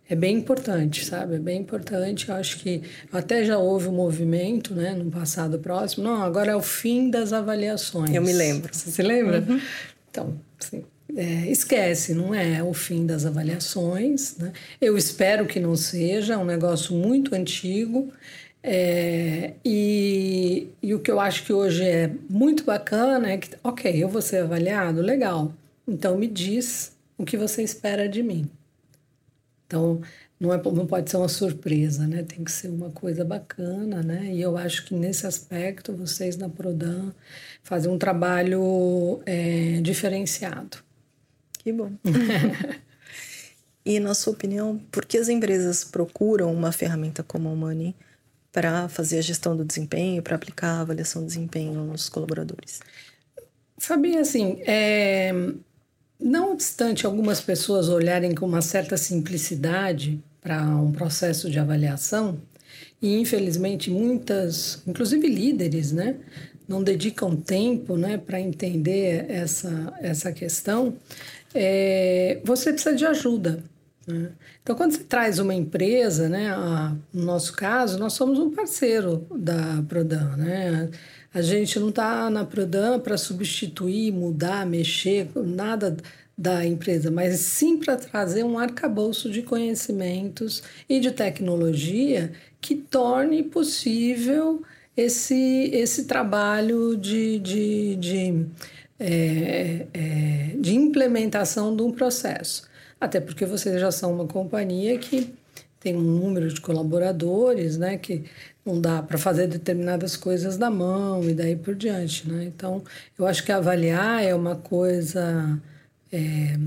é 0.09 0.15
bem 0.15 0.37
importante, 0.37 1.05
sabe? 1.05 1.37
É 1.37 1.39
bem 1.39 1.61
importante. 1.61 2.29
Eu 2.29 2.35
acho 2.35 2.59
que 2.59 2.83
até 3.13 3.45
já 3.45 3.59
houve 3.59 3.89
um 3.89 3.93
movimento 3.93 4.75
né, 4.75 4.93
no 4.93 5.11
passado 5.11 5.59
próximo. 5.59 6.05
Não, 6.05 6.23
agora 6.23 6.53
é 6.53 6.57
o 6.57 6.63
fim 6.63 7.11
das 7.11 7.33
avaliações. 7.33 8.15
Eu 8.15 8.23
me 8.23 8.33
lembro. 8.33 8.75
Você 8.75 8.91
se 8.91 9.03
lembra? 9.03 9.45
Uhum. 9.49 9.61
Então, 10.11 10.41
sim. 10.59 10.85
É, 11.17 11.51
esquece, 11.51 12.15
não 12.15 12.35
é 12.35 12.63
o 12.63 12.73
fim 12.73 13.07
das 13.07 13.25
avaliações. 13.27 14.37
Né? 14.37 14.53
Eu 14.81 14.97
espero 14.97 15.47
que 15.47 15.61
não 15.61 15.77
seja, 15.77 16.35
é 16.35 16.37
um 16.37 16.45
negócio 16.45 16.95
muito 16.95 17.35
antigo. 17.35 18.13
É, 18.63 19.55
e, 19.65 20.69
e, 20.83 20.95
o 20.95 21.01
que 21.01 21.11
eu 21.11 21.19
acho 21.19 21.45
que 21.45 21.53
hoje 21.53 21.83
é 21.83 22.11
muito 22.29 22.65
bacana 22.65 23.31
é 23.31 23.39
que, 23.39 23.57
ok, 23.65 24.03
eu 24.03 24.09
vou 24.09 24.21
ser 24.21 24.39
avaliado, 24.39 25.01
legal. 25.01 25.53
Então 25.89 26.19
me 26.19 26.27
diz 26.27 26.93
o 27.17 27.25
que 27.25 27.37
você 27.37 27.63
espera 27.63 28.09
de 28.09 28.23
mim. 28.23 28.49
Então 29.67 30.03
não, 30.39 30.53
é, 30.53 30.57
não 30.63 30.87
pode 30.87 31.11
ser 31.11 31.19
uma 31.19 31.29
surpresa, 31.29 32.07
né? 32.07 32.23
Tem 32.23 32.43
que 32.43 32.51
ser 32.51 32.69
uma 32.69 32.91
coisa 32.91 33.25
bacana, 33.25 34.03
né? 34.03 34.31
E 34.33 34.41
eu 34.41 34.57
acho 34.57 34.87
que 34.87 34.95
nesse 34.95 35.27
aspecto 35.27 35.93
vocês 35.95 36.37
na 36.37 36.49
Prodan 36.49 37.13
fazem 37.63 37.91
um 37.91 37.99
trabalho 37.99 39.21
é, 39.27 39.81
diferenciado. 39.83 40.79
Que 41.63 41.73
bom. 41.75 41.93
e, 43.85 44.01
na 44.01 44.15
sua 44.15 44.33
opinião, 44.33 44.81
por 44.91 45.05
que 45.05 45.19
as 45.19 45.29
empresas 45.29 45.85
procuram 45.85 46.51
uma 46.53 46.73
ferramenta 46.73 47.23
como 47.23 47.53
o 47.53 47.57
Money 47.57 47.95
para 48.51 48.89
fazer 48.89 49.19
a 49.19 49.23
gestão 49.23 49.55
do 49.55 49.63
desempenho, 49.63 50.23
para 50.23 50.37
aplicar 50.37 50.79
a 50.79 50.81
avaliação 50.81 51.21
de 51.21 51.29
desempenho 51.29 51.85
nos 51.85 52.09
colaboradores? 52.09 52.81
Fabi, 53.77 54.17
assim, 54.17 54.63
é... 54.67 55.33
não 56.19 56.53
obstante 56.53 57.05
algumas 57.05 57.43
pessoas 57.43 57.91
olharem 57.91 58.35
com 58.35 58.47
uma 58.47 58.63
certa 58.63 58.97
simplicidade 58.97 60.19
para 60.41 60.65
um 60.65 60.91
processo 60.91 61.51
de 61.51 61.59
avaliação, 61.59 62.41
e 63.03 63.19
infelizmente 63.19 63.91
muitas, 63.91 64.83
inclusive 64.87 65.27
líderes, 65.29 65.93
né, 65.93 66.17
não 66.67 66.83
dedicam 66.83 67.35
tempo 67.35 67.97
né, 67.97 68.17
para 68.17 68.41
entender 68.41 69.27
essa, 69.29 69.93
essa 70.01 70.33
questão, 70.33 70.97
é, 71.55 72.41
você 72.45 72.73
precisa 72.73 72.95
de 72.95 73.07
ajuda. 73.07 73.63
Né? 74.07 74.31
Então, 74.63 74.77
quando 74.77 74.93
você 74.93 75.05
traz 75.05 75.39
uma 75.39 75.55
empresa, 75.55 76.29
né, 76.29 76.51
a, 76.51 76.95
no 77.13 77.25
nosso 77.25 77.53
caso, 77.55 77.99
nós 77.99 78.13
somos 78.13 78.39
um 78.39 78.51
parceiro 78.51 79.27
da 79.35 79.83
Prodan. 79.89 80.37
Né? 80.37 80.91
A 81.33 81.43
gente 81.43 81.79
não 81.79 81.91
está 81.91 82.29
na 82.31 82.45
Prodan 82.45 82.99
para 82.99 83.17
substituir, 83.17 84.13
mudar, 84.13 84.67
mexer, 84.67 85.31
nada 85.37 85.97
da 86.37 86.65
empresa, 86.65 87.11
mas 87.11 87.39
sim 87.41 87.77
para 87.77 87.97
trazer 87.97 88.45
um 88.45 88.59
arcabouço 88.59 89.31
de 89.31 89.43
conhecimentos 89.43 90.63
e 90.89 90.99
de 90.99 91.11
tecnologia 91.11 92.33
que 92.59 92.75
torne 92.75 93.43
possível 93.43 94.63
esse, 94.97 95.71
esse 95.73 96.05
trabalho 96.05 96.97
de, 96.97 97.39
de, 97.41 97.97
de 97.97 98.47
é, 99.01 99.87
é, 99.95 100.57
de 100.59 100.77
implementação 100.77 101.75
de 101.75 101.83
um 101.83 101.91
processo. 101.91 102.69
Até 103.01 103.19
porque 103.19 103.47
vocês 103.47 103.81
já 103.81 103.91
são 103.91 104.13
uma 104.13 104.27
companhia 104.27 104.99
que 104.99 105.33
tem 105.81 105.97
um 105.97 106.03
número 106.03 106.53
de 106.53 106.61
colaboradores, 106.61 107.79
né, 107.79 107.97
que 107.97 108.25
não 108.65 108.79
dá 108.79 109.03
para 109.03 109.17
fazer 109.17 109.47
determinadas 109.47 110.15
coisas 110.17 110.59
na 110.59 110.71
mão 110.71 111.25
e 111.25 111.33
daí 111.33 111.57
por 111.57 111.75
diante, 111.75 112.29
né? 112.29 112.45
Então, 112.45 112.85
eu 113.19 113.27
acho 113.27 113.43
que 113.43 113.51
avaliar 113.51 114.23
é 114.23 114.35
uma 114.35 114.55
coisa 114.57 115.59
é, 116.13 116.59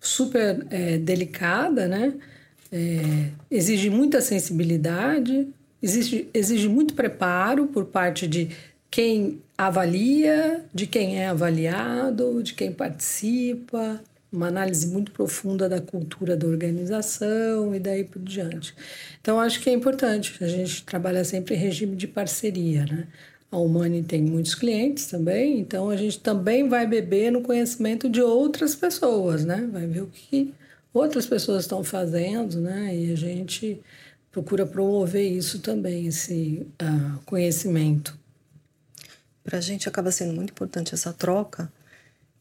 super 0.00 0.64
é, 0.70 0.98
delicada, 0.98 1.88
né? 1.88 2.14
É, 2.70 3.30
exige 3.50 3.90
muita 3.90 4.20
sensibilidade, 4.20 5.48
exige, 5.82 6.28
exige 6.32 6.68
muito 6.68 6.94
preparo 6.94 7.66
por 7.66 7.86
parte 7.86 8.28
de 8.28 8.50
quem 8.88 9.40
avalia, 9.56 10.64
de 10.72 10.86
quem 10.86 11.18
é 11.18 11.28
avaliado, 11.28 12.42
de 12.42 12.54
quem 12.54 12.72
participa, 12.72 14.00
uma 14.32 14.48
análise 14.48 14.86
muito 14.86 15.12
profunda 15.12 15.68
da 15.68 15.80
cultura 15.80 16.36
da 16.36 16.46
organização 16.46 17.74
e 17.74 17.78
daí 17.78 18.04
por 18.04 18.20
diante. 18.20 18.74
Então, 19.20 19.40
acho 19.40 19.60
que 19.60 19.70
é 19.70 19.72
importante, 19.72 20.36
a 20.42 20.48
gente 20.48 20.84
trabalha 20.84 21.24
sempre 21.24 21.54
em 21.54 21.58
regime 21.58 21.96
de 21.96 22.06
parceria, 22.06 22.84
né? 22.84 23.06
A 23.50 23.58
Humani 23.58 24.02
tem 24.02 24.22
muitos 24.22 24.54
clientes 24.54 25.06
também, 25.06 25.60
então 25.60 25.88
a 25.88 25.96
gente 25.96 26.18
também 26.18 26.68
vai 26.68 26.86
beber 26.86 27.30
no 27.30 27.42
conhecimento 27.42 28.08
de 28.08 28.20
outras 28.20 28.74
pessoas, 28.74 29.44
né? 29.44 29.68
Vai 29.72 29.86
ver 29.86 30.02
o 30.02 30.08
que 30.08 30.52
outras 30.92 31.26
pessoas 31.26 31.62
estão 31.62 31.82
fazendo, 31.84 32.60
né? 32.60 32.94
E 32.94 33.12
a 33.12 33.16
gente 33.16 33.80
procura 34.32 34.66
promover 34.66 35.24
isso 35.30 35.60
também, 35.60 36.08
esse 36.08 36.66
uh, 36.82 37.20
conhecimento. 37.24 38.18
Para 39.46 39.58
a 39.58 39.60
gente 39.60 39.88
acaba 39.88 40.10
sendo 40.10 40.34
muito 40.34 40.50
importante 40.50 40.92
essa 40.92 41.12
troca, 41.12 41.72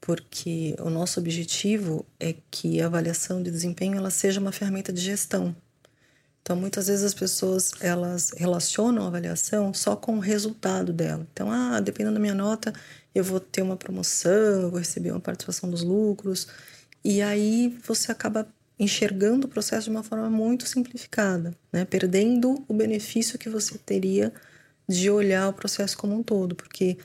porque 0.01 0.75
o 0.79 0.89
nosso 0.89 1.19
objetivo 1.19 2.03
é 2.19 2.33
que 2.49 2.81
a 2.81 2.87
avaliação 2.87 3.43
de 3.43 3.51
desempenho 3.51 3.95
ela 3.95 4.09
seja 4.09 4.39
uma 4.39 4.51
ferramenta 4.51 4.91
de 4.91 5.01
gestão. 5.01 5.55
Então, 6.41 6.55
muitas 6.55 6.87
vezes 6.87 7.05
as 7.05 7.13
pessoas 7.13 7.73
elas 7.79 8.31
relacionam 8.35 9.03
a 9.03 9.07
avaliação 9.07 9.71
só 9.71 9.95
com 9.95 10.17
o 10.17 10.19
resultado 10.19 10.91
dela. 10.91 11.27
Então, 11.31 11.51
ah, 11.51 11.79
dependendo 11.79 12.15
da 12.15 12.19
minha 12.19 12.33
nota, 12.33 12.73
eu 13.13 13.23
vou 13.23 13.39
ter 13.39 13.61
uma 13.61 13.77
promoção, 13.77 14.63
eu 14.63 14.71
vou 14.71 14.79
receber 14.79 15.11
uma 15.11 15.19
participação 15.19 15.69
dos 15.69 15.83
lucros. 15.83 16.47
E 17.03 17.21
aí 17.21 17.77
você 17.87 18.11
acaba 18.11 18.47
enxergando 18.79 19.45
o 19.45 19.49
processo 19.49 19.85
de 19.85 19.91
uma 19.91 20.03
forma 20.03 20.27
muito 20.27 20.67
simplificada, 20.67 21.55
né? 21.71 21.85
perdendo 21.85 22.65
o 22.67 22.73
benefício 22.73 23.37
que 23.37 23.47
você 23.47 23.77
teria 23.77 24.33
de 24.87 25.09
olhar 25.09 25.49
o 25.49 25.53
processo 25.53 25.97
como 25.97 26.15
um 26.15 26.23
todo, 26.23 26.55
porque 26.55 26.97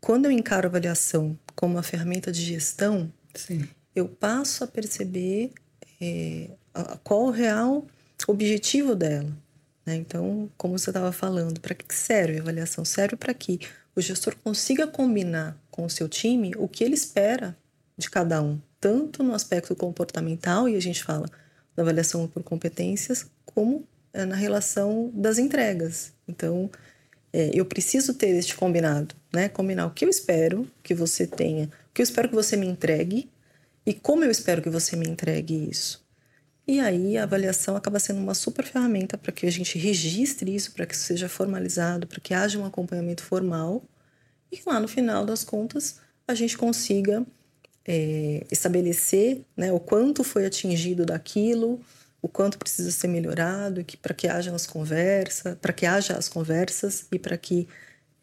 quando 0.00 0.26
eu 0.26 0.30
encaro 0.30 0.66
a 0.66 0.70
avaliação 0.70 1.38
como 1.54 1.74
uma 1.74 1.82
ferramenta 1.82 2.30
de 2.30 2.40
gestão, 2.40 3.12
Sim. 3.34 3.68
eu 3.94 4.08
passo 4.08 4.64
a 4.64 4.66
perceber 4.66 5.52
é, 6.00 6.50
a, 6.72 6.96
qual 6.98 7.24
o 7.24 7.30
real 7.30 7.86
objetivo 8.28 8.94
dela. 8.94 9.36
Né? 9.84 9.96
Então, 9.96 10.50
como 10.56 10.78
você 10.78 10.90
estava 10.90 11.12
falando, 11.12 11.60
para 11.60 11.74
que 11.74 11.94
serve 11.94 12.38
a 12.38 12.42
avaliação? 12.42 12.84
Serve 12.84 13.16
para 13.16 13.32
que 13.32 13.60
o 13.94 14.00
gestor 14.00 14.36
consiga 14.42 14.86
combinar 14.86 15.56
com 15.70 15.84
o 15.84 15.90
seu 15.90 16.08
time 16.08 16.52
o 16.56 16.68
que 16.68 16.84
ele 16.84 16.94
espera 16.94 17.56
de 17.96 18.10
cada 18.10 18.42
um, 18.42 18.60
tanto 18.78 19.22
no 19.22 19.34
aspecto 19.34 19.74
comportamental, 19.74 20.68
e 20.68 20.76
a 20.76 20.80
gente 20.80 21.02
fala 21.02 21.26
da 21.74 21.82
avaliação 21.82 22.26
por 22.28 22.42
competências, 22.42 23.26
como 23.44 23.86
é, 24.12 24.24
na 24.24 24.36
relação 24.36 25.10
das 25.14 25.38
entregas. 25.38 26.12
Então, 26.28 26.70
é, 27.36 27.50
eu 27.52 27.66
preciso 27.66 28.14
ter 28.14 28.28
este 28.28 28.56
combinado, 28.56 29.14
né? 29.30 29.46
Combinar 29.46 29.84
o 29.84 29.90
que 29.90 30.06
eu 30.06 30.08
espero 30.08 30.66
que 30.82 30.94
você 30.94 31.26
tenha, 31.26 31.66
o 31.66 31.92
que 31.92 32.00
eu 32.00 32.04
espero 32.04 32.30
que 32.30 32.34
você 32.34 32.56
me 32.56 32.66
entregue 32.66 33.28
e 33.84 33.92
como 33.92 34.24
eu 34.24 34.30
espero 34.30 34.62
que 34.62 34.70
você 34.70 34.96
me 34.96 35.06
entregue 35.06 35.68
isso. 35.70 36.02
E 36.66 36.80
aí 36.80 37.18
a 37.18 37.24
avaliação 37.24 37.76
acaba 37.76 37.98
sendo 37.98 38.20
uma 38.20 38.32
super 38.32 38.64
ferramenta 38.64 39.18
para 39.18 39.32
que 39.32 39.46
a 39.46 39.52
gente 39.52 39.78
registre 39.78 40.54
isso, 40.54 40.72
para 40.72 40.86
que 40.86 40.94
isso 40.94 41.04
seja 41.04 41.28
formalizado, 41.28 42.06
para 42.06 42.20
que 42.20 42.32
haja 42.32 42.58
um 42.58 42.64
acompanhamento 42.64 43.22
formal 43.22 43.84
e 44.50 44.58
lá 44.66 44.80
no 44.80 44.88
final 44.88 45.26
das 45.26 45.44
contas 45.44 46.00
a 46.26 46.34
gente 46.34 46.56
consiga 46.56 47.22
é, 47.86 48.46
estabelecer 48.50 49.42
né, 49.54 49.70
o 49.72 49.78
quanto 49.78 50.24
foi 50.24 50.46
atingido 50.46 51.04
daquilo, 51.04 51.78
o 52.26 52.28
quanto 52.28 52.58
precisa 52.58 52.90
ser 52.90 53.06
melhorado, 53.06 53.84
que 53.84 53.96
para 53.96 54.12
que 54.12 54.26
haja 54.26 54.52
as 54.52 54.66
conversas, 54.66 55.56
para 55.62 55.72
que 55.72 55.86
haja 55.86 56.14
as 56.14 56.28
conversas 56.28 57.06
e 57.12 57.20
para 57.20 57.38
que 57.38 57.68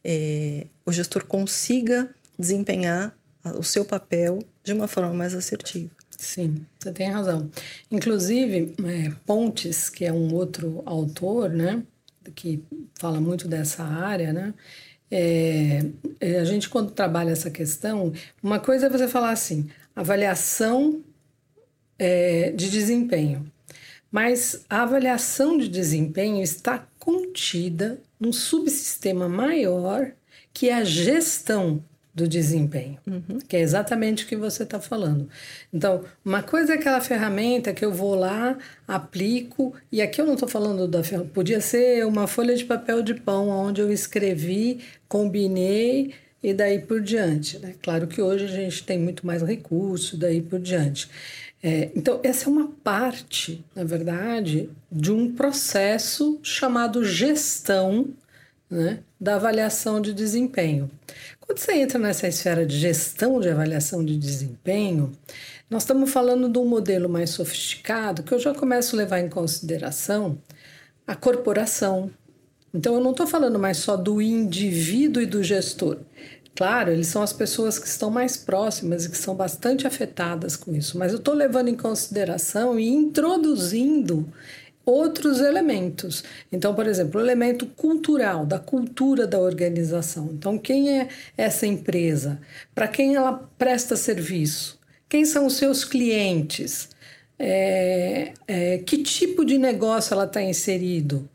é, 0.04 0.68
o 0.86 0.92
gestor 0.92 1.26
consiga 1.26 2.10
desempenhar 2.38 3.16
o 3.58 3.64
seu 3.64 3.86
papel 3.86 4.40
de 4.62 4.74
uma 4.74 4.90
forma 4.90 5.14
mais 5.14 5.34
assertiva. 5.34 5.90
Sim, 6.18 6.66
você 6.78 6.92
tem 6.92 7.10
razão. 7.10 7.50
Inclusive, 7.90 8.76
é, 8.86 9.14
Pontes, 9.26 9.90
que 9.90 10.04
é 10.04 10.12
um 10.12 10.34
outro 10.34 10.84
autor, 10.86 11.50
né, 11.50 11.82
que 12.36 12.62
fala 13.00 13.22
muito 13.22 13.48
dessa 13.48 13.84
área, 13.84 14.34
né, 14.34 14.54
é, 15.10 15.86
é, 16.20 16.40
a 16.40 16.46
gente 16.46 16.68
quando 16.68 16.92
trabalha 16.92 17.32
essa 17.32 17.50
questão, 17.50 18.12
uma 18.42 18.60
coisa 18.60 18.88
é 18.88 18.90
você 18.90 19.08
falar 19.08 19.32
assim, 19.32 19.70
avaliação 19.96 21.02
é, 21.98 22.52
de 22.52 22.70
desempenho. 22.70 23.53
Mas 24.14 24.64
a 24.70 24.84
avaliação 24.84 25.58
de 25.58 25.68
desempenho 25.68 26.44
está 26.44 26.86
contida 27.00 28.00
num 28.20 28.32
subsistema 28.32 29.28
maior 29.28 30.12
que 30.54 30.70
é 30.70 30.76
a 30.76 30.84
gestão 30.84 31.84
do 32.14 32.28
desempenho, 32.28 33.00
uhum. 33.08 33.40
que 33.48 33.58
é 33.58 33.62
exatamente 33.62 34.24
o 34.24 34.28
que 34.28 34.36
você 34.36 34.62
está 34.62 34.80
falando. 34.80 35.28
Então, 35.74 36.04
uma 36.24 36.44
coisa 36.44 36.74
é 36.74 36.76
aquela 36.76 37.02
ferramenta 37.02 37.74
que 37.74 37.84
eu 37.84 37.92
vou 37.92 38.14
lá, 38.14 38.56
aplico, 38.88 39.74
e 39.92 40.00
aqui 40.00 40.22
eu 40.22 40.26
não 40.28 40.36
estou 40.36 40.48
falando 40.48 40.88
da 40.88 41.04
ferramenta, 41.04 41.34
podia 41.34 41.60
ser 41.60 42.06
uma 42.06 42.28
folha 42.28 42.56
de 42.56 42.66
papel 42.66 43.02
de 43.02 43.16
pão, 43.16 43.50
onde 43.50 43.82
eu 43.82 43.92
escrevi, 43.92 44.82
combinei 45.08 46.14
e 46.44 46.54
daí 46.54 46.78
por 46.78 47.02
diante. 47.02 47.58
Né? 47.58 47.74
Claro 47.82 48.06
que 48.06 48.22
hoje 48.22 48.46
a 48.46 48.50
gente 48.50 48.84
tem 48.84 49.00
muito 49.00 49.26
mais 49.26 49.42
recurso, 49.42 50.16
daí 50.16 50.40
por 50.40 50.60
diante. 50.60 51.10
É, 51.66 51.90
então, 51.96 52.20
essa 52.24 52.50
é 52.50 52.52
uma 52.52 52.68
parte, 52.84 53.64
na 53.74 53.86
verdade, 53.86 54.70
de 54.92 55.14
um 55.14 55.34
processo 55.34 56.38
chamado 56.44 57.06
gestão 57.06 58.10
né, 58.70 59.00
da 59.18 59.36
avaliação 59.36 60.02
de 60.02 60.14
desempenho. 60.14 60.92
Quando 61.40 61.60
você 61.60 61.74
entra 61.76 61.98
nessa 61.98 62.28
esfera 62.28 62.66
de 62.66 62.78
gestão 62.78 63.40
de 63.40 63.48
avaliação 63.48 64.04
de 64.04 64.18
desempenho, 64.18 65.14
nós 65.70 65.84
estamos 65.84 66.12
falando 66.12 66.50
de 66.50 66.60
um 66.60 66.66
modelo 66.66 67.08
mais 67.08 67.30
sofisticado 67.30 68.24
que 68.24 68.34
eu 68.34 68.40
já 68.40 68.54
começo 68.54 68.96
a 68.96 69.00
levar 69.00 69.20
em 69.20 69.30
consideração 69.30 70.38
a 71.08 71.16
corporação. 71.16 72.12
Então, 72.74 72.96
eu 72.96 73.00
não 73.00 73.12
estou 73.12 73.26
falando 73.26 73.58
mais 73.58 73.78
só 73.78 73.96
do 73.96 74.22
indivíduo 74.22 75.24
e 75.24 75.26
do 75.26 75.42
gestor. 75.42 76.00
Claro, 76.56 76.92
eles 76.92 77.08
são 77.08 77.24
as 77.24 77.34
pessoas 77.34 77.80
que 77.80 77.88
estão 77.88 78.12
mais 78.12 78.38
próximas 78.38 79.06
e 79.06 79.10
que 79.10 79.18
são 79.18 79.36
bastante 79.36 79.88
afetadas 79.88 80.56
com 80.56 80.74
isso, 80.76 81.00
mas 81.00 81.12
eu 81.12 81.18
estou 81.18 81.34
levando 81.34 81.68
em 81.70 81.76
consideração 81.76 82.80
e 82.80 82.88
introduzindo 82.88 84.32
outros 84.86 85.40
elementos. 85.40 86.24
Então, 86.52 86.76
por 86.76 86.88
exemplo, 86.88 87.20
o 87.20 87.24
elemento 87.24 87.66
cultural, 87.66 88.46
da 88.46 88.60
cultura 88.60 89.26
da 89.26 89.40
organização. 89.40 90.30
Então, 90.34 90.58
quem 90.58 91.00
é 91.00 91.08
essa 91.38 91.66
empresa? 91.66 92.40
Para 92.76 92.88
quem 92.88 93.16
ela 93.16 93.34
presta 93.58 93.96
serviço? 93.96 94.80
Quem 95.10 95.26
são 95.26 95.46
os 95.48 95.56
seus 95.56 95.84
clientes? 95.84 96.90
É, 97.40 98.34
é, 98.48 98.78
que 98.80 99.04
tipo 99.04 99.44
de 99.46 99.58
negócio 99.58 100.14
ela 100.14 100.26
está 100.26 100.42
inserido? 100.42 101.28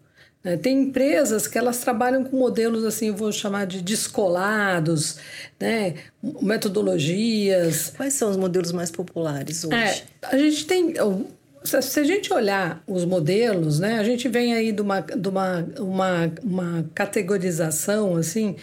É, 0.44 0.56
tem 0.56 0.82
empresas 0.82 1.46
que 1.46 1.58
elas 1.58 1.78
trabalham 1.78 2.24
com 2.24 2.36
modelos 2.36 2.84
assim, 2.84 3.10
vou 3.10 3.32
chamar 3.32 3.66
de 3.66 3.82
descolados, 3.82 5.18
né? 5.58 5.94
metodologias. 6.40 7.92
Quais 7.96 8.14
são 8.14 8.30
os 8.30 8.36
modelos 8.36 8.72
mais 8.72 8.90
populares 8.90 9.64
hoje? 9.64 9.74
É, 9.74 10.02
a 10.22 10.38
gente 10.38 10.66
tem 10.66 10.94
se 11.64 12.00
a 12.00 12.04
gente 12.04 12.32
olhar 12.32 12.82
os 12.86 13.04
modelos, 13.04 13.78
né, 13.80 13.98
a 13.98 14.04
gente 14.04 14.28
vem 14.28 14.54
aí 14.54 14.72
de 14.72 14.80
uma, 14.80 15.00
de 15.00 15.28
uma, 15.28 15.66
uma, 15.78 16.32
uma 16.42 16.90
categorização 16.94 18.16
assim, 18.16 18.56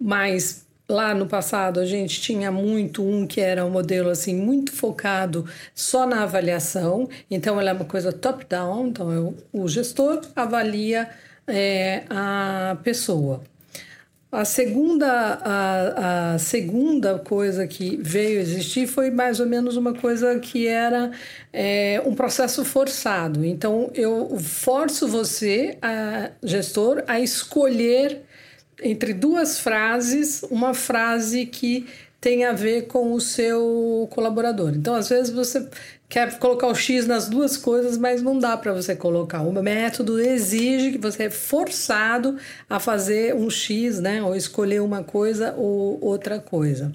mas 0.00 0.64
lá 0.90 1.14
no 1.14 1.26
passado 1.26 1.80
a 1.80 1.86
gente 1.86 2.20
tinha 2.20 2.50
muito 2.50 3.02
um 3.02 3.26
que 3.26 3.40
era 3.40 3.64
um 3.64 3.70
modelo 3.70 4.10
assim 4.10 4.34
muito 4.34 4.72
focado 4.72 5.46
só 5.74 6.06
na 6.06 6.24
avaliação, 6.24 7.08
então 7.30 7.58
ela 7.60 7.70
é 7.70 7.72
uma 7.72 7.84
coisa 7.84 8.12
top 8.12 8.44
down, 8.48 8.88
então 8.88 9.12
eu, 9.12 9.34
o 9.52 9.68
gestor 9.68 10.20
avalia 10.34 11.08
é, 11.46 12.02
a 12.10 12.76
pessoa. 12.82 13.42
A 14.32 14.44
segunda, 14.44 15.08
a, 15.42 16.34
a 16.34 16.38
segunda 16.38 17.18
coisa 17.18 17.66
que 17.66 17.96
veio 18.00 18.38
existir 18.38 18.86
foi 18.86 19.10
mais 19.10 19.40
ou 19.40 19.46
menos 19.46 19.76
uma 19.76 19.92
coisa 19.92 20.38
que 20.38 20.68
era 20.68 21.10
é, 21.52 22.00
um 22.06 22.14
processo 22.14 22.64
forçado. 22.64 23.44
Então, 23.44 23.90
eu 23.92 24.38
forço 24.38 25.08
você, 25.08 25.76
a 25.82 26.30
gestor, 26.44 27.02
a 27.08 27.18
escolher 27.18 28.22
entre 28.82 29.12
duas 29.12 29.58
frases 29.58 30.42
uma 30.50 30.74
frase 30.74 31.46
que 31.46 31.86
tem 32.20 32.44
a 32.44 32.52
ver 32.52 32.86
com 32.86 33.12
o 33.14 33.20
seu 33.20 34.06
colaborador. 34.10 34.74
Então, 34.74 34.94
às 34.94 35.08
vezes, 35.08 35.32
você 35.32 35.66
quer 36.06 36.38
colocar 36.38 36.66
o 36.66 36.74
X 36.74 37.06
nas 37.06 37.28
duas 37.28 37.56
coisas, 37.56 37.96
mas 37.96 38.20
não 38.20 38.38
dá 38.38 38.56
para 38.56 38.74
você 38.74 38.94
colocar. 38.94 39.40
O 39.40 39.52
método 39.62 40.20
exige 40.20 40.92
que 40.92 40.98
você 40.98 41.24
é 41.24 41.30
forçado 41.30 42.36
a 42.68 42.78
fazer 42.78 43.34
um 43.34 43.48
X, 43.48 44.00
né? 44.00 44.22
Ou 44.22 44.36
escolher 44.36 44.82
uma 44.82 45.02
coisa 45.02 45.54
ou 45.56 45.98
outra 46.04 46.38
coisa. 46.38 46.92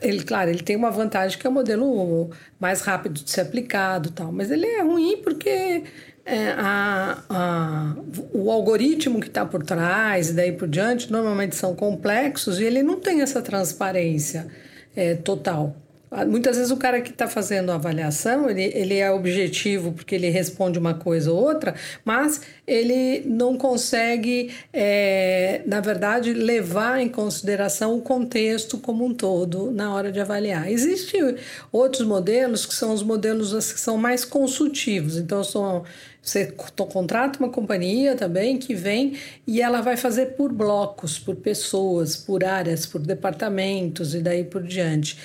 Ele, 0.00 0.22
claro, 0.22 0.50
ele 0.50 0.62
tem 0.62 0.76
uma 0.76 0.90
vantagem 0.90 1.38
que 1.38 1.46
é 1.46 1.50
o 1.50 1.52
modelo 1.52 2.30
mais 2.60 2.80
rápido 2.80 3.22
de 3.22 3.30
ser 3.30 3.42
aplicado, 3.42 4.10
tal, 4.10 4.30
mas 4.30 4.50
ele 4.50 4.66
é 4.66 4.82
ruim 4.82 5.16
porque 5.22 5.82
é, 6.28 6.54
a, 6.58 7.18
a, 7.30 7.94
o 8.34 8.50
algoritmo 8.50 9.18
que 9.18 9.28
está 9.28 9.46
por 9.46 9.62
trás 9.62 10.28
e 10.28 10.34
daí 10.34 10.52
por 10.52 10.68
diante 10.68 11.10
normalmente 11.10 11.56
são 11.56 11.74
complexos 11.74 12.60
e 12.60 12.64
ele 12.64 12.82
não 12.82 13.00
tem 13.00 13.22
essa 13.22 13.40
transparência 13.40 14.46
é, 14.94 15.14
total. 15.14 15.74
Ah, 16.10 16.24
muitas 16.24 16.56
vezes 16.56 16.70
o 16.70 16.76
cara 16.76 17.00
que 17.00 17.10
está 17.10 17.28
fazendo 17.28 17.70
a 17.70 17.74
avaliação, 17.74 18.48
ele, 18.48 18.64
ele 18.74 18.96
é 18.96 19.10
objetivo 19.10 19.92
porque 19.92 20.14
ele 20.14 20.30
responde 20.30 20.78
uma 20.78 20.94
coisa 20.94 21.30
ou 21.30 21.38
outra, 21.38 21.74
mas 22.04 22.40
ele 22.66 23.22
não 23.26 23.56
consegue, 23.58 24.50
é, 24.72 25.62
na 25.66 25.80
verdade, 25.80 26.32
levar 26.32 27.00
em 27.00 27.08
consideração 27.08 27.96
o 27.96 28.00
contexto 28.00 28.78
como 28.78 29.04
um 29.04 29.12
todo 29.12 29.70
na 29.70 29.94
hora 29.94 30.10
de 30.10 30.20
avaliar. 30.20 30.70
Existem 30.70 31.36
outros 31.70 32.06
modelos 32.06 32.64
que 32.64 32.74
são 32.74 32.92
os 32.92 33.02
modelos 33.02 33.72
que 33.72 33.80
são 33.80 33.98
mais 33.98 34.24
consultivos. 34.24 35.16
Então, 35.16 35.44
são, 35.44 35.84
você 36.22 36.52
contrata 36.92 37.38
uma 37.38 37.48
companhia 37.48 38.14
também 38.14 38.58
que 38.58 38.74
vem 38.74 39.14
e 39.46 39.62
ela 39.62 39.80
vai 39.80 39.96
fazer 39.96 40.36
por 40.36 40.52
blocos, 40.52 41.18
por 41.18 41.36
pessoas, 41.36 42.16
por 42.16 42.44
áreas, 42.44 42.84
por 42.84 43.00
departamentos 43.00 44.14
e 44.14 44.20
daí 44.20 44.44
por 44.44 44.62
diante. 44.62 45.18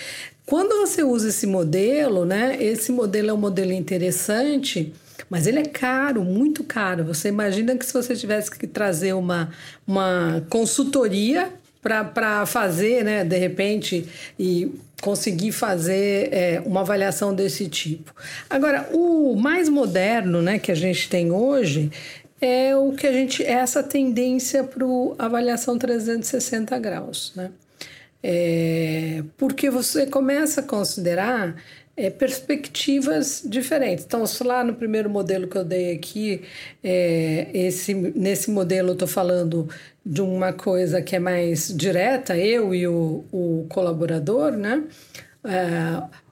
Quando 0.45 0.86
você 0.86 1.03
usa 1.03 1.29
esse 1.29 1.47
modelo, 1.47 2.25
né? 2.25 2.58
Esse 2.62 2.91
modelo 2.91 3.29
é 3.29 3.34
um 3.34 3.38
modelo 3.38 3.71
interessante, 3.71 4.93
mas 5.29 5.47
ele 5.47 5.60
é 5.60 5.65
caro, 5.65 6.23
muito 6.23 6.63
caro. 6.63 7.06
Você 7.06 7.29
imagina 7.29 7.75
que 7.75 7.86
se 7.86 7.93
você 7.93 8.15
tivesse 8.15 8.51
que 8.51 8.67
trazer 8.67 9.13
uma, 9.13 9.51
uma 9.88 10.45
consultoria 10.49 11.51
para 11.82 12.45
fazer, 12.45 13.03
né, 13.03 13.25
de 13.25 13.38
repente, 13.38 14.08
e 14.39 14.71
conseguir 15.01 15.51
fazer 15.51 16.29
é, 16.32 16.63
uma 16.65 16.79
avaliação 16.79 17.36
desse 17.36 17.67
tipo. 17.67 18.15
Agora, 18.49 18.89
o 18.93 19.36
mais 19.36 19.67
moderno, 19.67 20.41
né, 20.41 20.58
que 20.60 20.71
a 20.71 20.75
gente 20.75 21.10
tem 21.10 21.29
hoje 21.29 21.91
é 22.39 22.75
o 22.75 22.93
que 22.93 23.06
a 23.06 23.12
gente 23.12 23.43
é 23.43 23.51
essa 23.51 23.84
tendência 23.84 24.63
para 24.63 24.86
avaliação 25.17 25.77
360 25.77 26.77
graus, 26.79 27.34
né? 27.36 27.51
É, 28.23 29.21
porque 29.38 29.69
você 29.69 30.07
começa 30.07 30.62
a 30.62 30.63
considerar 30.63 31.55
é, 31.95 32.09
perspectivas 32.09 33.43
diferentes. 33.45 34.05
Então, 34.05 34.23
lá 34.45 34.63
no 34.63 34.73
primeiro 34.73 35.09
modelo 35.09 35.47
que 35.47 35.57
eu 35.57 35.63
dei 35.63 35.93
aqui, 35.95 36.41
é, 36.83 37.49
esse, 37.53 37.93
nesse 37.93 38.49
modelo 38.49 38.89
eu 38.89 38.93
estou 38.93 39.07
falando 39.07 39.69
de 40.05 40.21
uma 40.21 40.53
coisa 40.53 41.01
que 41.01 41.15
é 41.15 41.19
mais 41.19 41.67
direta, 41.75 42.38
eu 42.38 42.73
e 42.73 42.88
o, 42.88 43.25
o 43.31 43.65
colaborador, 43.69 44.53
né? 44.53 44.83
É, 45.43 46.22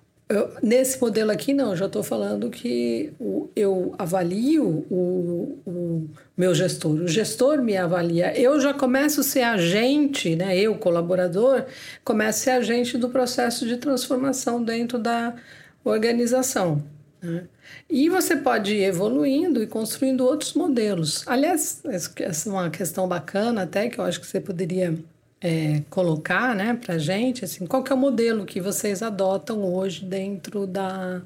nesse 0.62 1.00
modelo 1.00 1.32
aqui, 1.32 1.54
não, 1.54 1.76
já 1.76 1.86
estou 1.86 2.04
falando 2.04 2.50
que 2.50 3.14
o, 3.20 3.50
eu 3.56 3.94
avalio 3.98 4.86
o, 4.90 5.60
o 5.66 6.10
meu 6.38 6.54
gestor, 6.54 6.92
o 6.92 7.08
gestor 7.08 7.62
me 7.62 7.76
avalia. 7.78 8.38
Eu 8.40 8.60
já 8.60 8.74
começo 8.74 9.22
a 9.22 9.24
ser 9.24 9.42
agente, 9.42 10.36
né? 10.36 10.58
eu, 10.58 10.76
colaborador, 10.76 11.66
começo 12.04 12.40
a 12.40 12.44
ser 12.44 12.52
agente 12.52 12.98
do 12.98 13.10
processo 13.10 13.68
de 13.68 13.78
transformação 13.78 14.64
dentro 14.64 14.98
da 14.98 15.36
organização. 15.84 16.84
Né? 17.22 17.44
E 17.90 18.10
você 18.10 18.36
pode 18.36 18.74
ir 18.74 18.84
evoluindo 18.84 19.62
e 19.62 19.68
construindo 19.68 20.26
outros 20.26 20.54
modelos. 20.54 21.24
Aliás, 21.28 21.82
essa 21.86 22.50
é 22.50 22.52
uma 22.52 22.70
questão 22.70 23.08
bacana 23.08 23.64
até 23.64 23.90
que 23.90 24.00
eu 24.00 24.04
acho 24.04 24.20
que 24.20 24.28
você 24.28 24.40
poderia 24.40 24.98
é, 25.42 25.82
colocar 25.90 26.56
né, 26.56 26.76
para 26.76 26.96
a 26.96 27.00
gente, 27.00 27.44
assim, 27.44 27.66
qual 27.66 27.84
que 27.84 27.92
é 27.92 27.96
o 27.96 27.98
modelo 27.98 28.46
que 28.46 28.62
vocês 28.62 29.02
adotam 29.02 29.64
hoje 29.64 30.06
dentro 30.06 30.68
da, 30.68 31.22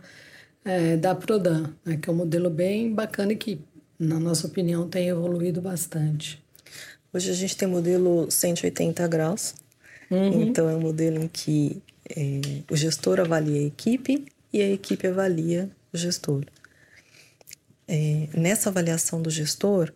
é, 0.63 0.95
da 0.95 1.13
Prodan, 1.13 1.73
né, 1.83 1.97
que 1.97 2.09
é 2.09 2.13
um 2.13 2.15
modelo 2.15 2.49
bem 2.49 2.93
bacana 2.93 3.33
e 3.33 3.35
que, 3.35 3.59
na 3.99 4.17
nossa 4.17 4.47
opinião, 4.47 4.87
tem 4.87 5.09
evoluído 5.09 5.61
bastante. 5.61 6.41
Hoje 7.11 7.29
a 7.29 7.33
gente 7.33 7.57
tem 7.57 7.67
modelo 7.67 8.31
180 8.31 9.05
graus, 9.07 9.55
uhum. 10.09 10.43
então 10.43 10.69
é 10.69 10.75
um 10.75 10.81
modelo 10.81 11.21
em 11.21 11.27
que 11.27 11.81
é, 12.09 12.63
o 12.71 12.75
gestor 12.75 13.19
avalia 13.19 13.59
a 13.59 13.63
equipe 13.65 14.25
e 14.51 14.61
a 14.61 14.69
equipe 14.69 15.07
avalia 15.07 15.69
o 15.93 15.97
gestor. 15.97 16.45
É, 17.87 18.27
nessa 18.33 18.69
avaliação 18.69 19.21
do 19.21 19.29
gestor, 19.29 19.91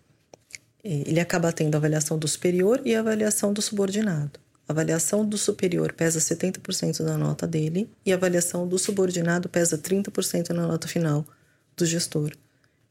ele 0.84 1.20
acaba 1.20 1.52
tendo 1.52 1.76
a 1.76 1.78
avaliação 1.78 2.18
do 2.18 2.28
superior 2.28 2.82
e 2.86 2.96
a 2.96 3.00
avaliação 3.00 3.54
do 3.54 3.62
subordinado. 3.62 4.40
A 4.68 4.72
avaliação 4.72 5.26
do 5.26 5.38
superior 5.38 5.94
pesa 5.94 6.20
70% 6.20 7.04
da 7.04 7.18
nota 7.18 7.48
dele 7.48 7.90
e 8.06 8.12
a 8.12 8.16
avaliação 8.16 8.68
do 8.68 8.78
subordinado 8.78 9.50
pesa 9.50 9.78
30% 9.78 10.50
na 10.50 10.68
nota 10.68 10.88
final 10.88 11.26
do 11.76 11.86
gestor. 11.86 12.32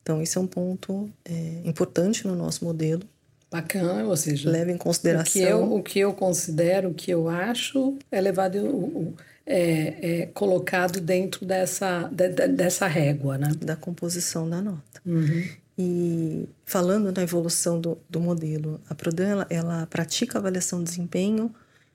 Então, 0.02 0.20
esse 0.20 0.36
é 0.36 0.40
um 0.40 0.46
ponto 0.46 1.08
é, 1.24 1.62
importante 1.64 2.26
no 2.26 2.34
nosso 2.34 2.64
modelo, 2.64 3.02
Bacana, 3.50 4.04
ou 4.04 4.16
seja, 4.16 4.50
leva 4.50 4.70
em 4.70 4.76
consideração. 4.76 5.32
O 5.32 5.34
que 5.34 5.40
eu, 5.40 5.74
o 5.74 5.82
que 5.82 5.98
eu 6.00 6.12
considero, 6.12 6.90
o 6.90 6.94
que 6.94 7.10
eu 7.10 7.28
acho, 7.28 7.96
é 8.12 8.20
levado, 8.20 9.14
é, 9.46 10.20
é 10.22 10.26
colocado 10.26 11.00
dentro 11.00 11.46
dessa, 11.46 12.10
de, 12.12 12.28
dessa 12.28 12.86
régua, 12.86 13.38
né? 13.38 13.50
Da 13.58 13.74
composição 13.74 14.48
da 14.48 14.60
nota. 14.60 15.00
Uhum. 15.04 15.44
E 15.78 16.48
falando 16.64 17.12
na 17.12 17.22
evolução 17.22 17.80
do, 17.80 17.96
do 18.10 18.18
modelo, 18.18 18.80
a 18.90 18.94
Prodan 18.96 19.28
ela, 19.28 19.46
ela 19.48 19.86
pratica 19.86 20.36
avaliação 20.36 20.82
de 20.82 20.90
desempenho 20.90 21.54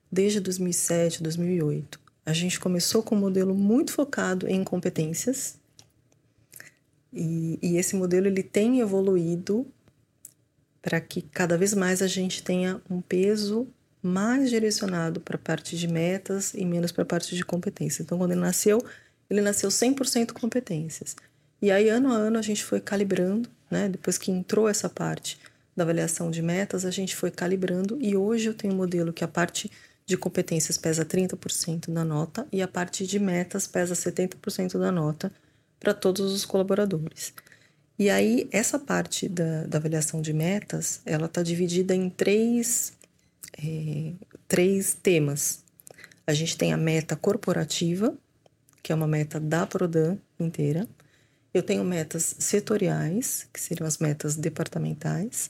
desde 0.10 0.40
2007, 0.40 1.22
2008. 1.22 2.00
A 2.26 2.32
gente 2.32 2.60
começou 2.60 3.04
com 3.04 3.16
um 3.16 3.20
modelo 3.20 3.54
muito 3.54 3.92
focado 3.92 4.48
em 4.48 4.64
competências 4.64 5.60
e, 7.12 7.60
e 7.62 7.76
esse 7.76 7.96
modelo 7.96 8.28
ele 8.28 8.42
tem 8.42 8.80
evoluído 8.80 9.68
para 10.82 11.02
que 11.02 11.22
cada 11.22 11.58
vez 11.58 11.74
mais 11.74 12.02
a 12.02 12.08
gente 12.08 12.42
tenha 12.42 12.82
um 12.90 13.02
peso 13.02 13.68
mais 14.02 14.50
direcionado 14.50 15.22
para 15.22 15.36
a 15.36 15.40
parte 15.40 15.78
de 15.78 15.88
metas 15.88 16.54
e 16.54 16.66
menos 16.66 16.92
para 16.92 17.04
a 17.04 17.06
parte 17.06 17.36
de 17.36 17.44
competências. 17.44 18.02
Então, 18.02 18.18
quando 18.18 18.32
ele 18.32 18.42
nasceu, 18.42 18.84
ele 19.30 19.42
nasceu 19.42 19.70
100% 19.70 20.34
competências. 20.34 21.16
E 21.62 21.72
aí, 21.72 21.88
ano 21.88 22.12
a 22.12 22.16
ano, 22.18 22.38
a 22.38 22.42
gente 22.42 22.62
foi 22.66 22.82
calibrando, 22.82 23.50
né? 23.74 23.90
Depois 23.90 24.18
que 24.18 24.32
entrou 24.32 24.70
essa 24.70 24.88
parte 24.88 25.38
da 25.76 25.84
avaliação 25.84 26.30
de 26.30 26.42
metas, 26.42 26.86
a 26.86 26.92
gente 26.92 27.16
foi 27.16 27.32
calibrando 27.32 27.98
e 28.00 28.16
hoje 28.16 28.48
eu 28.48 28.54
tenho 28.54 28.74
um 28.74 28.78
modelo 28.78 29.12
que 29.12 29.24
a 29.24 29.28
parte 29.28 29.70
de 30.06 30.16
competências 30.16 30.78
pesa 30.78 31.04
30% 31.04 31.92
da 31.92 32.06
nota 32.06 32.48
e 32.52 32.62
a 32.62 32.68
parte 32.68 33.08
de 33.08 33.20
metas 33.20 33.66
pesa 33.66 33.96
70% 33.96 34.78
da 34.78 34.92
nota 34.92 35.32
para 35.80 35.94
todos 35.94 36.32
os 36.32 36.46
colaboradores. 36.46 37.34
E 37.98 38.10
aí, 38.10 38.48
essa 38.52 38.80
parte 38.80 39.30
da, 39.30 39.66
da 39.66 39.78
avaliação 39.78 40.22
de 40.22 40.34
metas, 40.34 41.02
ela 41.06 41.26
está 41.26 41.44
dividida 41.44 41.96
em 41.96 42.10
três, 42.10 42.94
é, 43.58 44.14
três 44.48 44.94
temas. 44.94 45.64
A 46.26 46.34
gente 46.34 46.58
tem 46.58 46.74
a 46.74 46.78
meta 46.78 47.16
corporativa, 47.16 48.16
que 48.82 48.92
é 48.92 48.96
uma 48.96 49.08
meta 49.08 49.40
da 49.40 49.66
Prodan 49.66 50.18
inteira. 50.40 50.88
Eu 51.54 51.62
tenho 51.62 51.84
metas 51.84 52.36
setoriais, 52.40 53.48
que 53.54 53.60
seriam 53.60 53.88
as 53.88 54.00
metas 54.00 54.36
departamentais. 54.36 55.50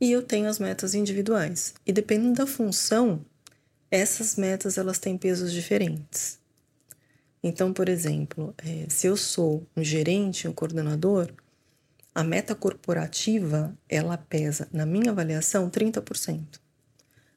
E 0.00 0.12
eu 0.12 0.22
tenho 0.22 0.48
as 0.48 0.58
metas 0.58 0.94
individuais. 0.94 1.74
E 1.86 1.92
dependendo 1.92 2.34
da 2.34 2.46
função, 2.46 3.24
essas 3.90 4.36
metas 4.36 4.76
elas 4.76 4.98
têm 4.98 5.16
pesos 5.16 5.52
diferentes. 5.52 6.38
Então, 7.42 7.72
por 7.72 7.88
exemplo, 7.88 8.54
é, 8.58 8.86
se 8.88 9.06
eu 9.06 9.16
sou 9.16 9.66
um 9.74 9.82
gerente, 9.82 10.46
um 10.46 10.52
coordenador, 10.52 11.32
a 12.14 12.22
meta 12.22 12.54
corporativa, 12.54 13.74
ela 13.88 14.18
pesa, 14.18 14.68
na 14.72 14.84
minha 14.84 15.10
avaliação, 15.10 15.70
30%. 15.70 16.60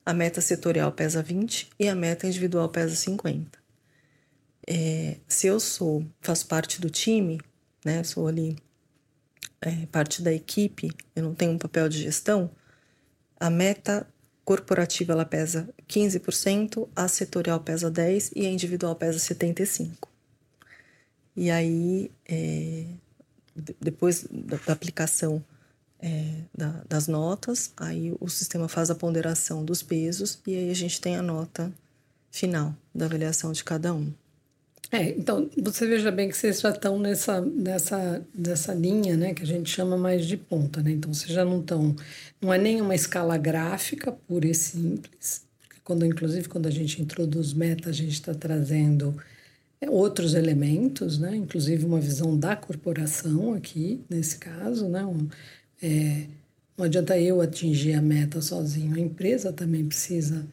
A 0.05 0.13
meta 0.13 0.41
setorial 0.41 0.91
pesa 0.91 1.23
20% 1.23 1.69
e 1.79 1.87
a 1.87 1.95
meta 1.95 2.27
individual 2.27 2.67
pesa 2.67 2.95
50%. 2.95 3.47
É, 4.65 5.17
se 5.27 5.47
eu 5.47 5.59
sou, 5.59 6.05
faço 6.21 6.47
parte 6.47 6.79
do 6.79 6.89
time, 6.89 7.39
né, 7.83 8.03
sou 8.03 8.27
ali 8.27 8.57
é, 9.61 9.85
parte 9.87 10.21
da 10.21 10.33
equipe, 10.33 10.91
eu 11.15 11.23
não 11.23 11.33
tenho 11.33 11.51
um 11.51 11.57
papel 11.57 11.87
de 11.87 12.01
gestão, 12.01 12.49
a 13.39 13.49
meta 13.49 14.07
corporativa 14.43 15.13
ela 15.13 15.25
pesa 15.25 15.69
15%, 15.87 16.87
a 16.95 17.07
setorial 17.07 17.59
pesa 17.59 17.89
10% 17.89 18.31
e 18.35 18.45
a 18.45 18.49
individual 18.49 18.95
pesa 18.95 19.17
75%. 19.17 19.91
E 21.35 21.49
aí, 21.49 22.11
é, 22.27 22.85
depois 23.79 24.25
da, 24.29 24.57
da 24.57 24.73
aplicação 24.73 25.43
é, 25.99 26.41
da, 26.53 26.83
das 26.87 27.07
notas, 27.07 27.71
aí 27.77 28.13
o 28.19 28.27
sistema 28.29 28.67
faz 28.67 28.91
a 28.91 28.95
ponderação 28.95 29.63
dos 29.63 29.81
pesos 29.81 30.39
e 30.45 30.55
aí 30.55 30.69
a 30.69 30.75
gente 30.75 30.99
tem 30.99 31.15
a 31.15 31.21
nota 31.21 31.71
final 32.29 32.75
da 32.93 33.05
avaliação 33.05 33.51
de 33.51 33.63
cada 33.63 33.93
um. 33.93 34.13
É, 34.93 35.09
então 35.09 35.49
você 35.57 35.87
veja 35.87 36.11
bem 36.11 36.29
que 36.29 36.37
vocês 36.37 36.61
já 36.61 36.69
estão 36.69 36.99
nessa, 36.99 37.41
nessa, 37.41 38.23
nessa 38.31 38.75
linha, 38.75 39.17
né, 39.17 39.33
que 39.33 39.41
a 39.41 39.45
gente 39.45 39.67
chama 39.67 39.97
mais 39.97 40.23
de 40.23 40.37
ponta, 40.37 40.83
né? 40.83 40.91
Então 40.91 41.11
vocês 41.11 41.31
já 41.33 41.43
não 41.43 41.61
estão, 41.61 41.95
não 42.39 42.53
é 42.53 42.59
nem 42.59 42.79
uma 42.79 42.93
escala 42.93 43.35
gráfica 43.35 44.11
pura 44.11 44.45
e 44.47 44.53
simples, 44.53 45.47
quando 45.83 46.05
inclusive 46.05 46.47
quando 46.47 46.67
a 46.67 46.69
gente 46.69 47.01
introduz 47.01 47.53
meta, 47.53 47.89
a 47.89 47.91
gente 47.91 48.13
está 48.13 48.35
trazendo 48.35 49.17
é, 49.81 49.89
outros 49.89 50.35
elementos, 50.35 51.17
né? 51.17 51.35
inclusive 51.35 51.85
uma 51.85 51.99
visão 51.99 52.37
da 52.37 52.55
corporação 52.55 53.53
aqui, 53.55 53.99
nesse 54.07 54.37
caso. 54.37 54.87
Né? 54.87 55.03
Um, 55.03 55.27
é, 55.81 56.27
não 56.77 56.85
adianta 56.85 57.19
eu 57.19 57.41
atingir 57.41 57.93
a 57.95 58.01
meta 58.01 58.41
sozinho, 58.41 58.95
a 58.95 58.99
empresa 58.99 59.51
também 59.51 59.85
precisa 59.87 60.45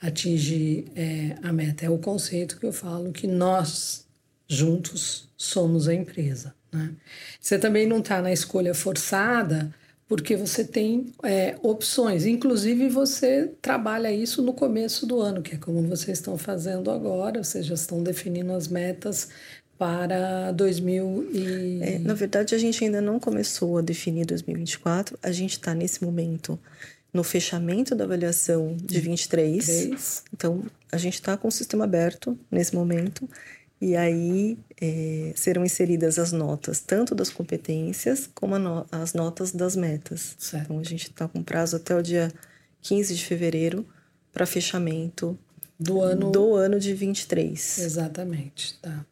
atingir 0.00 0.86
é, 0.94 1.36
a 1.42 1.52
meta. 1.52 1.86
É 1.86 1.90
o 1.90 1.98
conceito 1.98 2.58
que 2.58 2.66
eu 2.66 2.72
falo 2.72 3.12
que 3.12 3.26
nós 3.26 4.06
juntos 4.46 5.28
somos 5.36 5.88
a 5.88 5.94
empresa. 5.94 6.54
Né? 6.72 6.92
Você 7.40 7.58
também 7.58 7.86
não 7.86 7.98
está 7.98 8.22
na 8.22 8.32
escolha 8.32 8.74
forçada 8.74 9.72
porque 10.08 10.36
você 10.36 10.64
tem 10.64 11.12
é, 11.22 11.56
opções. 11.62 12.24
Inclusive, 12.24 12.88
você 12.88 13.52
trabalha 13.60 14.10
isso 14.10 14.40
no 14.40 14.54
começo 14.54 15.06
do 15.06 15.20
ano, 15.20 15.42
que 15.42 15.54
é 15.54 15.58
como 15.58 15.82
vocês 15.82 16.18
estão 16.18 16.38
fazendo 16.38 16.90
agora, 16.90 17.44
vocês 17.44 17.66
já 17.66 17.74
estão 17.74 18.02
definindo 18.02 18.52
as 18.52 18.68
metas 18.68 19.28
para 19.76 20.50
2000 20.52 21.30
e... 21.32 21.78
É, 21.82 21.98
na 21.98 22.14
verdade, 22.14 22.54
a 22.54 22.58
gente 22.58 22.82
ainda 22.82 23.00
não 23.02 23.20
começou 23.20 23.78
a 23.78 23.82
definir 23.82 24.24
2024, 24.24 25.18
a 25.22 25.30
gente 25.30 25.52
está 25.52 25.74
nesse 25.74 26.02
momento 26.02 26.58
no 27.12 27.24
fechamento 27.24 27.94
da 27.94 28.04
avaliação 28.04 28.76
de 28.76 29.00
23. 29.00 29.64
3. 29.64 30.24
Então, 30.32 30.64
a 30.92 30.96
gente 30.96 31.14
está 31.14 31.36
com 31.36 31.48
o 31.48 31.52
sistema 31.52 31.84
aberto 31.84 32.38
nesse 32.50 32.74
momento 32.74 33.28
e 33.80 33.94
aí 33.94 34.58
é, 34.80 35.32
serão 35.36 35.64
inseridas 35.64 36.18
as 36.18 36.32
notas 36.32 36.80
tanto 36.80 37.14
das 37.14 37.30
competências 37.30 38.28
como 38.34 38.58
no, 38.58 38.84
as 38.90 39.14
notas 39.14 39.52
das 39.52 39.76
metas. 39.76 40.34
Certo. 40.38 40.64
Então 40.64 40.78
a 40.80 40.84
gente 40.84 41.04
está 41.04 41.28
com 41.28 41.42
prazo 41.42 41.76
até 41.76 41.94
o 41.94 42.02
dia 42.02 42.32
15 42.82 43.14
de 43.14 43.24
fevereiro 43.24 43.86
para 44.32 44.46
fechamento 44.46 45.38
do 45.78 46.00
ano 46.02 46.32
do 46.32 46.54
ano 46.54 46.80
de 46.80 46.92
23. 46.92 47.78
Exatamente, 47.78 48.78
tá. 48.80 49.06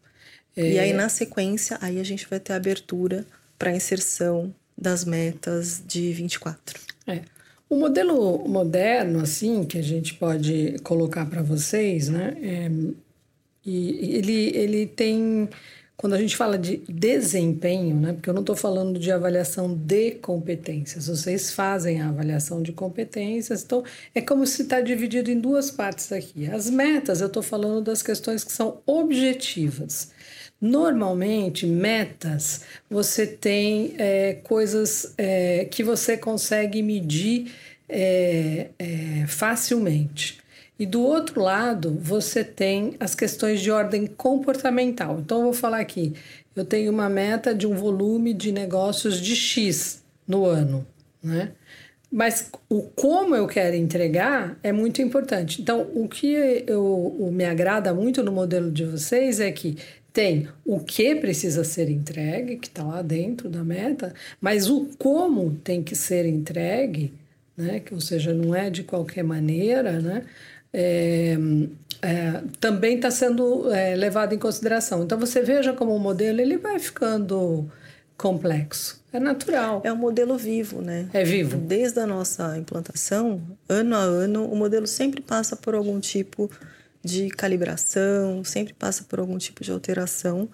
É... 0.57 0.73
E 0.73 0.79
aí 0.79 0.93
na 0.93 1.09
sequência 1.09 1.79
aí 1.81 2.01
a 2.01 2.05
gente 2.05 2.27
vai 2.29 2.41
ter 2.41 2.53
abertura 2.53 3.25
para 3.57 3.75
inserção 3.75 4.53
das 4.77 5.05
metas 5.05 5.81
de 5.87 6.13
24. 6.13 6.81
É. 7.07 7.23
O 7.69 7.77
modelo 7.77 8.47
moderno, 8.47 9.21
assim, 9.21 9.65
que 9.65 9.77
a 9.79 9.83
gente 9.83 10.15
pode 10.15 10.77
colocar 10.85 11.27
para 11.27 11.43
vocês, 11.43 12.09
né, 12.09 12.37
é, 12.41 12.71
ele, 13.67 14.57
ele 14.57 14.87
tem, 14.87 15.49
quando 15.97 16.13
a 16.13 16.19
gente 16.19 16.37
fala 16.37 16.57
de 16.57 16.77
desempenho, 16.89 17.97
né? 17.97 18.13
Porque 18.13 18.31
eu 18.31 18.35
não 18.35 18.43
estou 18.43 18.55
falando 18.55 18.99
de 18.99 19.11
avaliação 19.11 19.75
de 19.75 20.13
competências, 20.13 21.09
vocês 21.09 21.53
fazem 21.53 22.01
a 22.01 22.09
avaliação 22.09 22.63
de 22.63 22.71
competências, 22.73 23.65
então 23.65 23.83
é 24.15 24.21
como 24.21 24.47
se 24.47 24.63
está 24.63 24.81
dividido 24.81 25.31
em 25.31 25.41
duas 25.41 25.69
partes 25.71 26.13
aqui. 26.13 26.49
As 26.49 26.71
metas, 26.71 27.21
eu 27.21 27.27
estou 27.27 27.43
falando 27.43 27.83
das 27.83 28.03
questões 28.03 28.45
que 28.45 28.53
são 28.53 28.81
objetivas. 28.87 30.13
Normalmente, 30.61 31.67
metas, 31.67 32.63
você 32.89 33.27
tem 33.27 33.95
é, 33.99 34.35
coisas 34.43 35.13
é, 35.19 35.67
que 35.67 35.83
você 35.83 36.17
consegue 36.17 36.83
medir 36.83 37.53
é, 37.89 38.69
é 38.79 39.27
facilmente. 39.27 40.39
E 40.79 40.85
do 40.85 41.03
outro 41.03 41.41
lado, 41.41 41.99
você 42.01 42.45
tem 42.45 42.97
as 43.01 43.15
questões 43.15 43.61
de 43.61 43.71
ordem 43.71 44.07
comportamental. 44.07 45.19
Então, 45.21 45.39
eu 45.39 45.45
vou 45.45 45.53
falar 45.53 45.81
aqui: 45.81 46.15
eu 46.55 46.65
tenho 46.65 46.93
uma 46.93 47.09
meta 47.09 47.55
de 47.55 47.67
um 47.67 47.75
volume 47.75 48.35
de 48.35 48.53
negócios 48.53 49.21
de 49.21 49.35
X 49.35 50.03
no 50.27 50.45
ano, 50.45 50.87
né? 51.23 51.53
Mas 52.11 52.51
o 52.69 52.83
como 52.83 53.35
eu 53.35 53.47
quero 53.47 53.75
entregar 53.75 54.59
é 54.63 54.73
muito 54.73 55.03
importante. 55.03 55.61
Então, 55.61 55.91
o 55.95 56.09
que 56.09 56.65
eu, 56.67 57.29
me 57.33 57.45
agrada 57.45 57.93
muito 57.93 58.23
no 58.23 58.31
modelo 58.31 58.71
de 58.71 58.85
vocês 58.85 59.41
é 59.41 59.51
que 59.51 59.77
tem 60.17 60.49
o 60.65 60.81
que 60.81 61.15
precisa 61.15 61.63
ser 61.63 61.91
entregue, 61.91 62.57
que 62.57 62.69
está 62.69 62.83
lá 62.83 63.03
dentro 63.03 63.51
da 63.51 63.63
meta, 63.63 64.15
mas 64.41 64.71
o 64.71 64.89
como 64.99 65.55
tem 65.63 65.83
que 65.83 65.95
ser 65.95 66.25
entregue, 66.25 67.13
né? 67.55 67.81
Que, 67.81 67.93
ou 67.93 68.01
seja, 68.01 68.33
não 68.33 68.55
é 68.55 68.71
de 68.71 68.83
qualquer 68.83 69.23
maneira, 69.23 70.01
né? 70.01 70.25
é, 70.73 71.37
é, 72.03 72.43
também 72.61 72.97
está 72.97 73.11
sendo 73.11 73.73
é, 73.73 73.97
levado 73.97 74.35
em 74.35 74.39
consideração. 74.39 75.03
Então 75.03 75.19
você 75.19 75.41
veja 75.41 75.73
como 75.73 75.97
o 75.97 75.99
modelo 75.99 76.41
ele 76.41 76.59
vai 76.59 76.79
ficando 76.79 77.71
complexo. 78.17 79.03
É 79.11 79.19
natural. 79.19 79.81
É 79.85 79.91
um 79.91 79.97
modelo 79.97 80.37
vivo, 80.37 80.83
né? 80.83 81.09
É 81.15 81.25
vivo. 81.25 81.57
Desde 81.57 82.01
a 82.01 82.07
nossa 82.07 82.59
implantação, 82.59 83.41
ano 83.67 83.97
a 83.97 84.01
ano, 84.01 84.45
o 84.45 84.55
modelo 84.55 84.87
sempre 84.87 85.23
passa 85.23 85.57
por 85.57 85.75
algum 85.75 85.99
tipo 85.99 86.51
de 86.51 86.76
calibração, 87.31 88.45
sempre 88.45 88.73
passa 88.75 89.05
por 89.05 89.19
algum 89.19 89.39
tipo 89.39 89.63
de 89.63 89.71
alteração. 89.71 90.49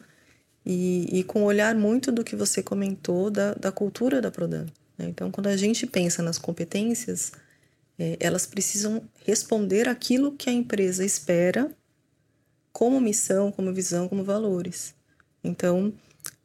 E, 0.64 1.08
e 1.10 1.24
com 1.24 1.42
olhar 1.42 1.74
muito 1.74 2.12
do 2.12 2.22
que 2.22 2.36
você 2.36 2.62
comentou 2.62 3.30
da, 3.30 3.52
da 3.54 3.72
cultura 3.72 4.20
da 4.20 4.30
Prodan. 4.30 4.66
Né? 4.96 5.06
Então, 5.08 5.30
quando 5.30 5.48
a 5.48 5.56
gente 5.56 5.86
pensa 5.86 6.22
nas 6.22 6.38
competências, 6.38 7.32
é, 7.98 8.16
elas 8.20 8.46
precisam 8.46 9.02
responder 9.24 9.88
aquilo 9.88 10.32
que 10.32 10.48
a 10.48 10.52
empresa 10.52 11.04
espera 11.04 11.70
como 12.72 13.00
missão, 13.00 13.50
como 13.50 13.72
visão, 13.72 14.08
como 14.08 14.24
valores. 14.24 14.94
Então, 15.42 15.92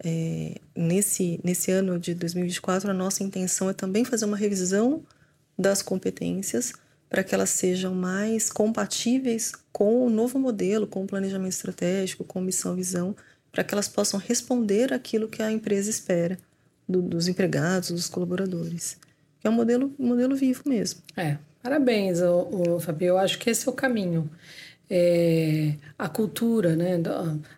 é, 0.03 0.55
nesse, 0.75 1.39
nesse 1.43 1.71
ano 1.71 1.99
de 1.99 2.13
2024, 2.13 2.89
a 2.89 2.93
nossa 2.93 3.23
intenção 3.23 3.69
é 3.69 3.73
também 3.73 4.03
fazer 4.03 4.25
uma 4.25 4.37
revisão 4.37 5.03
das 5.57 5.81
competências 5.81 6.73
para 7.09 7.23
que 7.23 7.33
elas 7.33 7.49
sejam 7.49 7.93
mais 7.93 8.51
compatíveis 8.51 9.53
com 9.71 10.05
o 10.05 10.09
novo 10.09 10.37
modelo, 10.37 10.87
com 10.87 11.03
o 11.03 11.07
planejamento 11.07 11.53
estratégico, 11.53 12.23
com 12.23 12.41
missão, 12.41 12.75
visão, 12.75 13.15
para 13.51 13.63
que 13.63 13.73
elas 13.73 13.87
possam 13.87 14.19
responder 14.19 14.93
aquilo 14.93 15.27
que 15.27 15.41
a 15.41 15.51
empresa 15.51 15.89
espera 15.89 16.37
do, 16.87 17.01
dos 17.01 17.27
empregados, 17.27 17.91
dos 17.91 18.09
colaboradores. 18.09 18.97
É 19.43 19.49
um 19.49 19.53
modelo, 19.53 19.93
um 19.97 20.07
modelo 20.07 20.35
vivo 20.35 20.63
mesmo. 20.65 21.01
É, 21.15 21.37
parabéns, 21.61 22.21
o, 22.21 22.75
o 22.75 22.79
Fabio. 22.79 23.07
Eu 23.07 23.17
acho 23.17 23.39
que 23.39 23.49
esse 23.49 23.67
é 23.67 23.71
o 23.71 23.73
caminho. 23.73 24.29
É, 24.89 25.73
a 25.99 26.07
cultura, 26.07 26.75
né, 26.75 26.97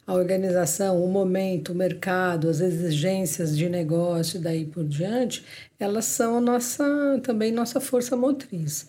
a 0.05 0.13
organização, 0.13 1.03
o 1.03 1.07
momento, 1.07 1.71
o 1.71 1.75
mercado, 1.75 2.49
as 2.49 2.59
exigências 2.59 3.55
de 3.55 3.69
negócio 3.69 4.39
e 4.39 4.41
daí 4.41 4.65
por 4.65 4.83
diante, 4.83 5.45
elas 5.79 6.05
são 6.05 6.41
nossa, 6.41 7.19
também 7.23 7.51
nossa 7.51 7.79
força 7.79 8.15
motriz. 8.15 8.87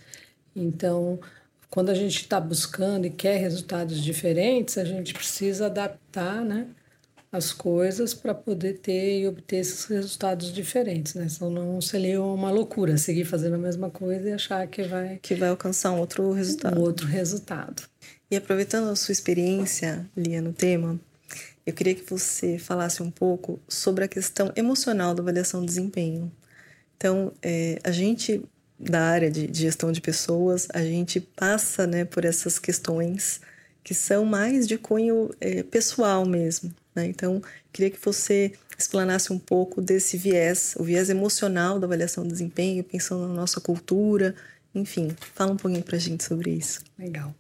Então, 0.63 1.19
quando 1.69 1.91
a 1.91 1.95
gente 1.95 2.23
está 2.23 2.41
buscando 2.41 3.07
e 3.07 3.11
quer 3.11 3.39
resultados 3.39 4.03
diferentes, 4.03 4.77
a 4.77 4.85
gente 4.85 5.15
precisa 5.15 5.67
adaptar 5.67 6.45
né, 6.45 6.67
as 7.33 7.53
coisas 7.53 8.13
para 8.13 8.35
poder 8.35 8.79
ter 8.79 9.21
e 9.21 9.29
obter 9.29 9.59
esses 9.59 9.85
resultados 9.85 10.53
diferentes, 10.53 11.15
né? 11.15 11.29
Senão 11.29 11.51
não 11.51 11.81
seria 11.81 12.21
uma 12.21 12.51
loucura 12.51 12.99
seguir 12.99 13.25
fazendo 13.25 13.55
a 13.55 13.59
mesma 13.59 13.89
coisa 13.89 14.29
e 14.29 14.33
achar 14.33 14.67
que 14.67 14.83
vai 14.83 15.19
que 15.23 15.35
vai 15.35 15.49
alcançar 15.49 15.93
um 15.93 16.01
outro 16.01 16.33
resultado. 16.33 16.79
Um 16.79 16.83
outro 16.83 17.07
resultado. 17.07 17.85
E 18.29 18.37
aproveitando 18.37 18.91
a 18.91 18.97
sua 18.97 19.13
experiência, 19.13 20.09
Lia, 20.17 20.43
no 20.43 20.53
tema, 20.53 20.99
eu 21.65 21.73
queria 21.73 21.95
que 21.95 22.09
você 22.09 22.59
falasse 22.59 23.03
um 23.03 23.11
pouco 23.11 23.61
sobre 23.69 24.05
a 24.05 24.09
questão 24.09 24.53
emocional 24.57 25.15
da 25.15 25.23
avaliação 25.23 25.61
de 25.61 25.67
desempenho. 25.67 26.33
Então, 26.97 27.33
é, 27.43 27.79
a 27.85 27.91
gente 27.91 28.43
da 28.81 29.03
área 29.03 29.31
de, 29.31 29.47
de 29.47 29.61
gestão 29.61 29.93
de 29.93 30.01
pessoas, 30.01 30.67
a 30.73 30.83
gente 30.83 31.21
passa 31.21 31.87
né, 31.87 32.05
por 32.05 32.25
essas 32.25 32.59
questões 32.59 33.41
que 33.85 33.95
são 33.95 34.25
mais 34.25 34.67
de 34.67 34.79
cunho 34.79 35.31
é, 35.41 35.63
pessoal 35.63 36.25
mesmo. 36.25 36.75
Né? 36.95 37.07
Então, 37.07 37.43
queria 37.73 37.91
que 37.91 38.03
você 38.03 38.53
explanasse 38.79 39.33
um 39.33 39.39
pouco 39.39 39.83
desse 39.83 40.17
viés, 40.17 40.75
o 40.79 40.85
viés 40.85 41.11
emocional 41.11 41.79
da 41.79 41.87
avaliação 41.87 42.25
do 42.25 42.31
desempenho, 42.31 42.83
pensando 42.83 43.29
na 43.29 43.35
nossa 43.35 43.61
cultura, 43.61 44.35
enfim, 44.75 45.15
fala 45.35 45.53
um 45.53 45.57
pouquinho 45.57 45.83
para 45.83 45.97
a 45.97 46.01
gente 46.01 46.25
sobre 46.25 46.51
isso. 46.51 46.81
Legal. 46.99 47.35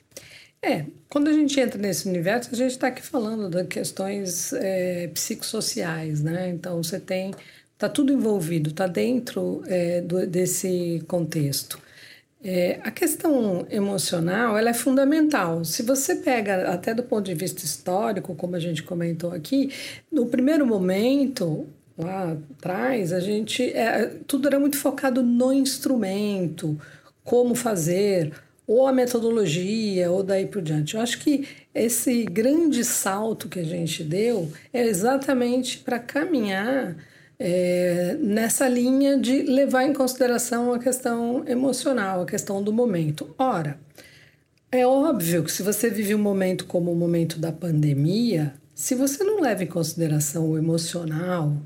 É, 0.62 0.84
quando 1.08 1.28
a 1.28 1.32
gente 1.32 1.58
entra 1.58 1.80
nesse 1.80 2.06
universo, 2.06 2.50
a 2.52 2.56
gente 2.56 2.72
está 2.72 2.88
aqui 2.88 3.00
falando 3.00 3.48
de 3.48 3.64
questões 3.64 4.52
é, 4.52 5.08
psicossociais, 5.08 6.22
né? 6.22 6.50
Então, 6.50 6.82
você 6.82 7.00
tem, 7.00 7.32
está 7.80 7.88
tudo 7.88 8.12
envolvido, 8.12 8.68
está 8.68 8.86
dentro 8.86 9.62
é, 9.66 10.02
do, 10.02 10.26
desse 10.26 11.02
contexto. 11.08 11.78
É, 12.44 12.78
a 12.82 12.90
questão 12.90 13.66
emocional 13.70 14.56
ela 14.58 14.68
é 14.68 14.74
fundamental. 14.74 15.64
Se 15.64 15.82
você 15.82 16.16
pega 16.16 16.70
até 16.70 16.92
do 16.92 17.02
ponto 17.02 17.24
de 17.24 17.34
vista 17.34 17.64
histórico, 17.64 18.34
como 18.34 18.54
a 18.54 18.60
gente 18.60 18.82
comentou 18.82 19.32
aqui, 19.32 19.72
no 20.12 20.26
primeiro 20.26 20.66
momento 20.66 21.66
lá 21.96 22.36
atrás 22.58 23.14
a 23.14 23.20
gente 23.20 23.72
é, 23.72 24.12
tudo 24.26 24.46
era 24.48 24.60
muito 24.60 24.76
focado 24.76 25.22
no 25.22 25.50
instrumento, 25.50 26.78
como 27.24 27.54
fazer, 27.54 28.32
ou 28.66 28.86
a 28.86 28.92
metodologia, 28.92 30.10
ou 30.10 30.22
daí 30.22 30.46
por 30.46 30.60
diante. 30.60 30.96
Eu 30.96 31.00
acho 31.00 31.18
que 31.18 31.48
esse 31.74 32.24
grande 32.24 32.84
salto 32.84 33.48
que 33.48 33.58
a 33.58 33.64
gente 33.64 34.04
deu 34.04 34.50
é 34.70 34.82
exatamente 34.86 35.78
para 35.78 35.98
caminhar 35.98 36.94
é, 37.42 38.18
nessa 38.20 38.68
linha 38.68 39.16
de 39.18 39.42
levar 39.42 39.84
em 39.84 39.94
consideração 39.94 40.74
a 40.74 40.78
questão 40.78 41.42
emocional, 41.48 42.20
a 42.20 42.26
questão 42.26 42.62
do 42.62 42.70
momento. 42.70 43.34
Ora, 43.38 43.80
é 44.70 44.86
óbvio 44.86 45.42
que 45.42 45.50
se 45.50 45.62
você 45.62 45.88
vive 45.88 46.14
um 46.14 46.18
momento 46.18 46.66
como 46.66 46.92
o 46.92 46.96
momento 46.96 47.38
da 47.38 47.50
pandemia, 47.50 48.52
se 48.74 48.94
você 48.94 49.24
não 49.24 49.40
leva 49.40 49.64
em 49.64 49.66
consideração 49.66 50.50
o 50.50 50.58
emocional 50.58 51.56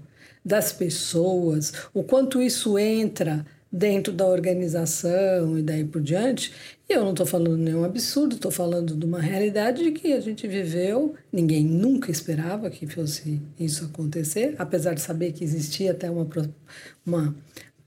das 0.44 0.72
pessoas, 0.72 1.72
o 1.92 2.04
quanto 2.04 2.40
isso 2.40 2.78
entra 2.78 3.44
dentro 3.76 4.12
da 4.12 4.24
organização 4.24 5.58
e 5.58 5.62
daí 5.62 5.84
por 5.84 6.00
diante, 6.00 6.52
e 6.88 6.92
eu 6.92 7.02
não 7.02 7.10
estou 7.10 7.26
falando 7.26 7.56
nenhum 7.56 7.82
absurdo, 7.82 8.36
estou 8.36 8.52
falando 8.52 8.94
de 8.94 9.04
uma 9.04 9.20
realidade 9.20 9.82
de 9.82 9.90
que 9.90 10.12
a 10.12 10.20
gente 10.20 10.46
viveu, 10.46 11.16
ninguém 11.32 11.64
nunca 11.64 12.08
esperava 12.08 12.70
que 12.70 12.86
fosse 12.86 13.42
isso 13.58 13.86
acontecer, 13.86 14.54
apesar 14.58 14.94
de 14.94 15.00
saber 15.00 15.32
que 15.32 15.42
existia 15.42 15.90
até 15.90 16.08
uma, 16.08 16.24
uma 17.04 17.34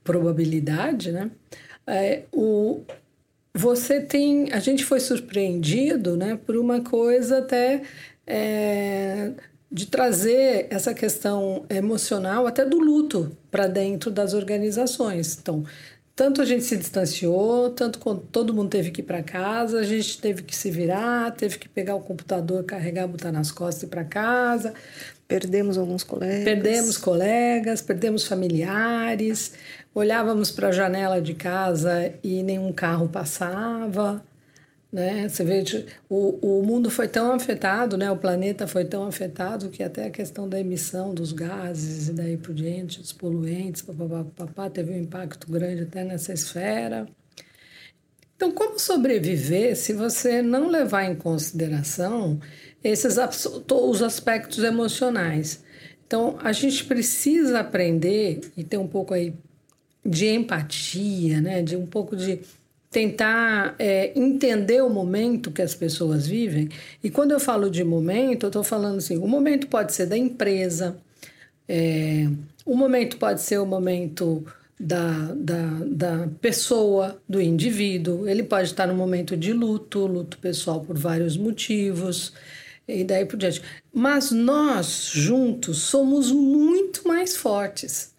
probabilidade, 0.04 1.10
né? 1.10 1.30
É, 1.86 2.24
o, 2.30 2.82
você 3.54 3.98
tem, 3.98 4.52
a 4.52 4.60
gente 4.60 4.84
foi 4.84 5.00
surpreendido, 5.00 6.18
né, 6.18 6.38
por 6.44 6.58
uma 6.58 6.82
coisa 6.82 7.38
até 7.38 7.80
é, 8.26 9.32
de 9.70 9.86
trazer 9.86 10.66
essa 10.70 10.94
questão 10.94 11.64
emocional 11.68 12.46
até 12.46 12.64
do 12.64 12.78
luto 12.78 13.36
para 13.50 13.66
dentro 13.66 14.10
das 14.10 14.32
organizações. 14.32 15.38
Então, 15.40 15.64
tanto 16.16 16.42
a 16.42 16.44
gente 16.44 16.64
se 16.64 16.76
distanciou, 16.76 17.70
tanto 17.70 18.00
quando 18.00 18.22
todo 18.22 18.52
mundo 18.52 18.70
teve 18.70 18.90
que 18.90 19.02
ir 19.02 19.04
para 19.04 19.22
casa, 19.22 19.78
a 19.78 19.84
gente 19.84 20.20
teve 20.20 20.42
que 20.42 20.56
se 20.56 20.68
virar, 20.68 21.30
teve 21.32 21.58
que 21.58 21.68
pegar 21.68 21.94
o 21.94 22.00
computador, 22.00 22.64
carregar, 22.64 23.06
botar 23.06 23.30
nas 23.30 23.52
costas 23.52 23.84
e 23.84 23.86
ir 23.86 23.88
para 23.88 24.02
casa. 24.02 24.74
Perdemos 25.28 25.78
alguns 25.78 26.02
colegas. 26.02 26.44
Perdemos 26.44 26.96
colegas, 26.96 27.82
perdemos 27.82 28.26
familiares, 28.26 29.52
olhávamos 29.94 30.50
para 30.50 30.68
a 30.68 30.72
janela 30.72 31.20
de 31.20 31.34
casa 31.34 32.12
e 32.24 32.42
nenhum 32.42 32.72
carro 32.72 33.08
passava. 33.08 34.24
Né? 34.90 35.28
Você 35.28 35.44
vê, 35.44 35.62
o, 36.08 36.60
o 36.60 36.62
mundo 36.64 36.90
foi 36.90 37.06
tão 37.06 37.32
afetado, 37.32 37.96
né? 37.98 38.10
o 38.10 38.16
planeta 38.16 38.66
foi 38.66 38.86
tão 38.86 39.04
afetado 39.04 39.68
que 39.68 39.82
até 39.82 40.06
a 40.06 40.10
questão 40.10 40.48
da 40.48 40.58
emissão 40.58 41.12
dos 41.12 41.30
gases 41.30 42.08
e 42.08 42.12
daí 42.14 42.38
por 42.38 42.54
diante, 42.54 42.98
dos 42.98 43.12
poluentes, 43.12 43.82
papapá, 43.82 44.24
papá, 44.34 44.70
teve 44.70 44.92
um 44.92 44.98
impacto 44.98 45.50
grande 45.50 45.82
até 45.82 46.02
nessa 46.02 46.32
esfera. 46.32 47.06
Então, 48.34 48.52
como 48.52 48.78
sobreviver 48.78 49.76
se 49.76 49.92
você 49.92 50.40
não 50.40 50.68
levar 50.68 51.04
em 51.04 51.14
consideração 51.14 52.40
esses 52.82 53.16
os 53.68 54.02
aspectos 54.02 54.62
emocionais? 54.64 55.62
Então, 56.06 56.38
a 56.40 56.52
gente 56.52 56.84
precisa 56.84 57.60
aprender 57.60 58.40
e 58.56 58.64
ter 58.64 58.78
um 58.78 58.86
pouco 58.86 59.12
aí 59.12 59.34
de 60.06 60.28
empatia, 60.28 61.40
né? 61.42 61.60
de 61.60 61.76
um 61.76 61.84
pouco 61.84 62.16
de 62.16 62.40
tentar 62.98 63.76
é, 63.78 64.12
entender 64.18 64.82
o 64.82 64.90
momento 64.90 65.52
que 65.52 65.62
as 65.62 65.72
pessoas 65.72 66.26
vivem. 66.26 66.68
E 67.02 67.08
quando 67.08 67.30
eu 67.30 67.38
falo 67.38 67.70
de 67.70 67.84
momento, 67.84 68.44
eu 68.44 68.48
estou 68.48 68.64
falando 68.64 68.98
assim: 68.98 69.16
o 69.18 69.28
momento 69.28 69.68
pode 69.68 69.92
ser 69.94 70.06
da 70.06 70.18
empresa, 70.18 70.96
é, 71.68 72.28
o 72.66 72.74
momento 72.74 73.16
pode 73.16 73.40
ser 73.40 73.58
o 73.58 73.66
momento 73.66 74.44
da, 74.80 75.32
da, 75.32 75.66
da 75.86 76.28
pessoa, 76.40 77.22
do 77.28 77.40
indivíduo, 77.40 78.28
ele 78.28 78.42
pode 78.42 78.66
estar 78.66 78.88
no 78.88 78.94
momento 78.94 79.36
de 79.36 79.52
luto, 79.52 80.04
luto 80.04 80.36
pessoal 80.38 80.80
por 80.80 80.98
vários 80.98 81.36
motivos. 81.36 82.32
E 82.88 83.04
daí 83.04 83.26
por 83.26 83.36
diante. 83.36 83.60
Mas 83.92 84.30
nós, 84.30 85.10
juntos, 85.12 85.76
somos 85.76 86.32
muito 86.32 87.06
mais 87.06 87.36
fortes. 87.36 88.14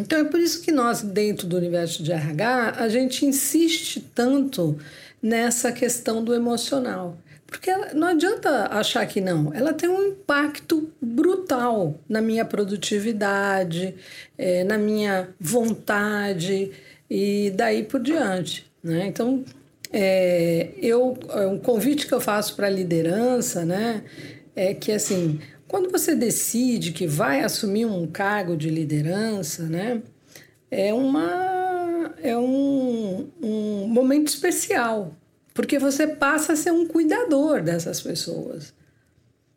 Então 0.00 0.18
é 0.18 0.24
por 0.24 0.40
isso 0.40 0.62
que 0.62 0.72
nós, 0.72 1.02
dentro 1.02 1.46
do 1.46 1.56
universo 1.56 2.02
de 2.02 2.10
RH, 2.10 2.74
a 2.78 2.88
gente 2.88 3.26
insiste 3.26 4.00
tanto 4.14 4.78
nessa 5.22 5.70
questão 5.70 6.24
do 6.24 6.34
emocional. 6.34 7.18
Porque 7.46 7.70
não 7.94 8.06
adianta 8.06 8.68
achar 8.70 9.04
que 9.06 9.20
não, 9.20 9.52
ela 9.52 9.72
tem 9.74 9.88
um 9.88 10.06
impacto 10.06 10.88
brutal 11.02 11.98
na 12.08 12.22
minha 12.22 12.44
produtividade, 12.44 13.94
é, 14.38 14.62
na 14.62 14.78
minha 14.78 15.28
vontade 15.38 16.70
e 17.10 17.52
daí 17.56 17.82
por 17.82 18.00
diante. 18.00 18.70
Né? 18.82 19.06
Então, 19.06 19.44
é, 19.92 20.70
eu, 20.80 21.18
um 21.50 21.58
convite 21.58 22.06
que 22.06 22.14
eu 22.14 22.20
faço 22.20 22.54
para 22.54 22.68
a 22.68 22.70
liderança 22.70 23.64
né, 23.64 24.04
é 24.54 24.72
que 24.72 24.92
assim, 24.92 25.40
quando 25.70 25.88
você 25.88 26.16
decide 26.16 26.90
que 26.90 27.06
vai 27.06 27.42
assumir 27.44 27.86
um 27.86 28.04
cargo 28.04 28.56
de 28.56 28.68
liderança, 28.68 29.68
né, 29.68 30.02
é, 30.68 30.92
uma, 30.92 32.12
é 32.20 32.36
um, 32.36 33.30
um 33.40 33.86
momento 33.86 34.26
especial, 34.26 35.14
porque 35.54 35.78
você 35.78 36.08
passa 36.08 36.54
a 36.54 36.56
ser 36.56 36.72
um 36.72 36.84
cuidador 36.84 37.62
dessas 37.62 38.00
pessoas. 38.00 38.74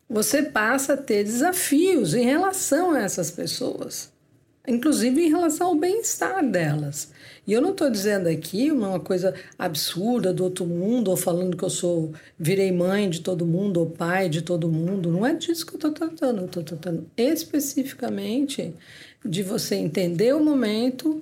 Você 0.08 0.44
passa 0.44 0.94
a 0.94 0.98
ter 0.98 1.24
desafios 1.24 2.14
em 2.14 2.26
relação 2.26 2.92
a 2.92 3.02
essas 3.02 3.32
pessoas. 3.32 4.12
inclusive 4.68 5.20
em 5.20 5.30
relação 5.30 5.70
ao 5.70 5.76
bem-estar 5.76 6.48
delas. 6.48 7.10
E 7.46 7.52
eu 7.52 7.62
não 7.62 7.72
estou 7.72 7.90
dizendo 7.90 8.30
aqui 8.30 8.72
uma 8.72 9.00
coisa 9.00 9.34
absurda 9.60 10.34
do 10.34 10.44
outro 10.46 10.66
mundo, 10.66 11.12
ou 11.12 11.18
falando 11.18 11.58
que 11.58 11.64
eu 11.64 11.70
sou 11.70 12.14
virei 12.40 12.72
mãe 12.72 13.10
de 13.10 13.20
todo 13.20 13.46
mundo, 13.46 13.82
ou 13.82 13.90
pai 13.90 14.30
de 14.30 14.42
todo 14.42 14.70
mundo. 14.70 15.12
Não 15.12 15.26
é 15.26 15.34
disso 15.36 15.66
que 15.66 15.74
eu 15.74 15.78
estou 15.78 15.92
tratando. 15.92 16.40
Eu 16.42 16.46
estou 16.46 16.64
tratando 16.64 17.06
especificamente 17.18 18.74
de 19.26 19.44
você 19.44 19.76
entender 19.76 20.34
o 20.34 20.44
momento. 20.44 21.22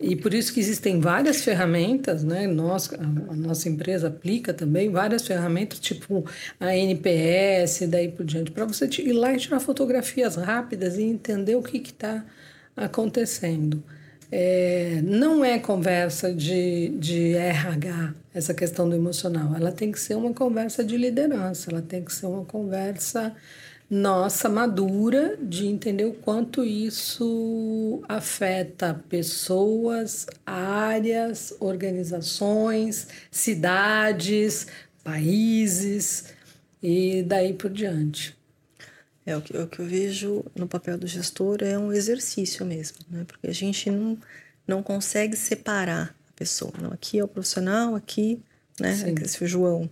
E 0.00 0.14
por 0.14 0.32
isso 0.32 0.54
que 0.54 0.60
existem 0.60 1.00
várias 1.00 1.42
ferramentas, 1.42 2.22
né? 2.22 2.46
Nós, 2.46 2.88
a 2.92 3.34
nossa 3.34 3.68
empresa 3.68 4.06
aplica 4.06 4.54
também 4.54 4.90
várias 4.90 5.26
ferramentas, 5.26 5.80
tipo 5.80 6.24
a 6.60 6.76
NPS, 6.76 7.80
daí 7.88 8.08
por 8.08 8.24
diante, 8.24 8.52
para 8.52 8.64
você 8.64 8.88
ir 9.00 9.12
lá 9.12 9.34
e 9.34 9.38
tirar 9.38 9.58
fotografias 9.58 10.36
rápidas 10.36 10.96
e 10.98 11.02
entender 11.02 11.56
o 11.56 11.62
que 11.62 11.78
está 11.78 12.24
acontecendo. 12.76 13.82
É, 14.30 15.00
não 15.02 15.44
é 15.44 15.58
conversa 15.58 16.32
de, 16.32 16.88
de 16.98 17.34
RH, 17.34 18.14
essa 18.34 18.52
questão 18.52 18.88
do 18.88 18.94
emocional. 18.94 19.54
Ela 19.56 19.72
tem 19.72 19.90
que 19.90 19.98
ser 19.98 20.14
uma 20.16 20.32
conversa 20.32 20.84
de 20.84 20.96
liderança, 20.96 21.70
ela 21.70 21.82
tem 21.82 22.04
que 22.04 22.12
ser 22.12 22.26
uma 22.26 22.44
conversa 22.44 23.34
nossa, 23.90 24.50
madura, 24.50 25.38
de 25.40 25.66
entender 25.66 26.04
o 26.04 26.12
quanto 26.12 26.62
isso 26.62 28.02
afeta 28.06 29.02
pessoas, 29.08 30.26
áreas, 30.44 31.54
organizações, 31.58 33.08
cidades, 33.30 34.66
países 35.02 36.26
e 36.82 37.22
daí 37.22 37.54
por 37.54 37.70
diante. 37.70 38.37
É, 39.28 39.36
o 39.36 39.42
que, 39.42 39.54
o 39.54 39.66
que 39.66 39.80
eu 39.80 39.84
vejo 39.84 40.42
no 40.56 40.66
papel 40.66 40.96
do 40.96 41.06
gestor 41.06 41.58
é 41.60 41.78
um 41.78 41.92
exercício 41.92 42.64
mesmo, 42.64 42.96
né? 43.10 43.24
Porque 43.28 43.46
a 43.46 43.52
gente 43.52 43.90
não, 43.90 44.16
não 44.66 44.82
consegue 44.82 45.36
separar 45.36 46.16
a 46.30 46.32
pessoa. 46.32 46.72
Não, 46.80 46.90
aqui 46.90 47.18
é 47.18 47.24
o 47.24 47.28
profissional, 47.28 47.94
aqui, 47.94 48.40
né? 48.80 48.96
Sim. 48.96 49.14
Esse 49.22 49.42
é 49.42 49.44
o 49.44 49.46
João 49.46 49.90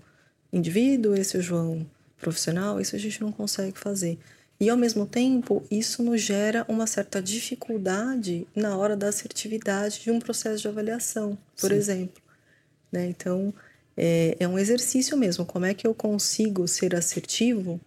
indivíduo, 0.50 1.14
esse 1.14 1.36
é 1.36 1.40
o 1.40 1.42
João 1.42 1.86
profissional, 2.18 2.80
isso 2.80 2.96
a 2.96 2.98
gente 2.98 3.20
não 3.20 3.30
consegue 3.30 3.78
fazer. 3.78 4.18
E 4.58 4.70
ao 4.70 4.76
mesmo 4.78 5.06
tempo, 5.06 5.62
isso 5.70 6.02
nos 6.02 6.22
gera 6.22 6.64
uma 6.66 6.86
certa 6.86 7.20
dificuldade 7.20 8.46
na 8.56 8.74
hora 8.74 8.96
da 8.96 9.08
assertividade 9.08 10.00
de 10.00 10.10
um 10.10 10.18
processo 10.18 10.62
de 10.62 10.68
avaliação, 10.68 11.36
por 11.60 11.72
Sim. 11.72 11.76
exemplo. 11.76 12.22
Né? 12.90 13.06
Então, 13.08 13.52
é, 13.94 14.34
é 14.40 14.48
um 14.48 14.58
exercício 14.58 15.14
mesmo. 15.14 15.44
Como 15.44 15.66
é 15.66 15.74
que 15.74 15.86
eu 15.86 15.92
consigo 15.92 16.66
ser 16.66 16.96
assertivo 16.96 17.78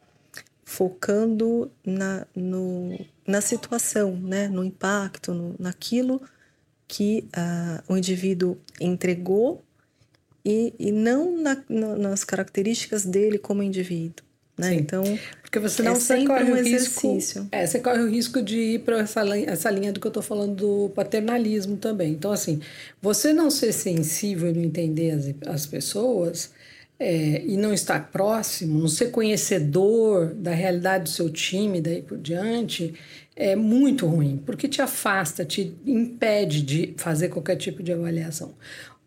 focando 0.69 1.71
na, 1.83 2.27
no, 2.35 2.95
na 3.25 3.41
situação, 3.41 4.15
né? 4.15 4.47
no 4.47 4.63
impacto, 4.63 5.33
no, 5.33 5.55
naquilo 5.57 6.21
que 6.87 7.27
uh, 7.35 7.91
o 7.91 7.97
indivíduo 7.97 8.55
entregou 8.79 9.63
e, 10.45 10.71
e 10.77 10.91
não 10.91 11.35
na, 11.41 11.57
na, 11.67 11.95
nas 11.95 12.23
características 12.23 13.03
dele 13.03 13.39
como 13.39 13.63
indivíduo. 13.63 14.23
Né? 14.55 14.75
Então, 14.75 15.03
porque 15.41 15.57
você 15.57 15.81
não 15.81 15.93
é 15.93 16.25
corre 16.25 16.51
um 16.51 16.53
o 16.53 16.57
exercício. 16.57 17.41
Risco, 17.41 17.47
é, 17.51 17.65
você 17.65 17.79
corre 17.79 18.03
o 18.03 18.07
risco 18.07 18.39
de 18.39 18.57
ir 18.57 18.79
para 18.81 18.99
essa, 18.99 19.21
essa 19.39 19.71
linha 19.71 19.91
do 19.91 19.99
que 19.99 20.05
eu 20.05 20.09
estou 20.09 20.21
falando 20.21 20.55
do 20.55 20.89
paternalismo 20.89 21.77
também. 21.77 22.11
Então, 22.11 22.31
assim, 22.31 22.61
você 23.01 23.33
não 23.33 23.49
ser 23.49 23.71
sensível 23.71 24.49
e 24.49 24.53
não 24.53 24.61
entender 24.61 25.11
as, 25.11 25.33
as 25.47 25.65
pessoas 25.65 26.51
é, 26.99 27.43
e 27.45 27.55
não 27.55 27.73
estar 27.73 28.11
próximo, 28.11 28.77
não 28.77 28.87
ser 28.89 29.09
conhecedor 29.11 30.33
da 30.33 30.51
realidade 30.51 31.05
do 31.05 31.09
seu 31.09 31.29
time, 31.29 31.79
daí 31.79 32.01
por 32.01 32.17
diante, 32.17 32.93
é 33.35 33.55
muito 33.55 34.05
ruim, 34.05 34.41
porque 34.45 34.67
te 34.67 34.81
afasta, 34.81 35.45
te 35.45 35.73
impede 35.85 36.61
de 36.61 36.93
fazer 36.97 37.29
qualquer 37.29 37.55
tipo 37.55 37.81
de 37.81 37.93
avaliação. 37.93 38.53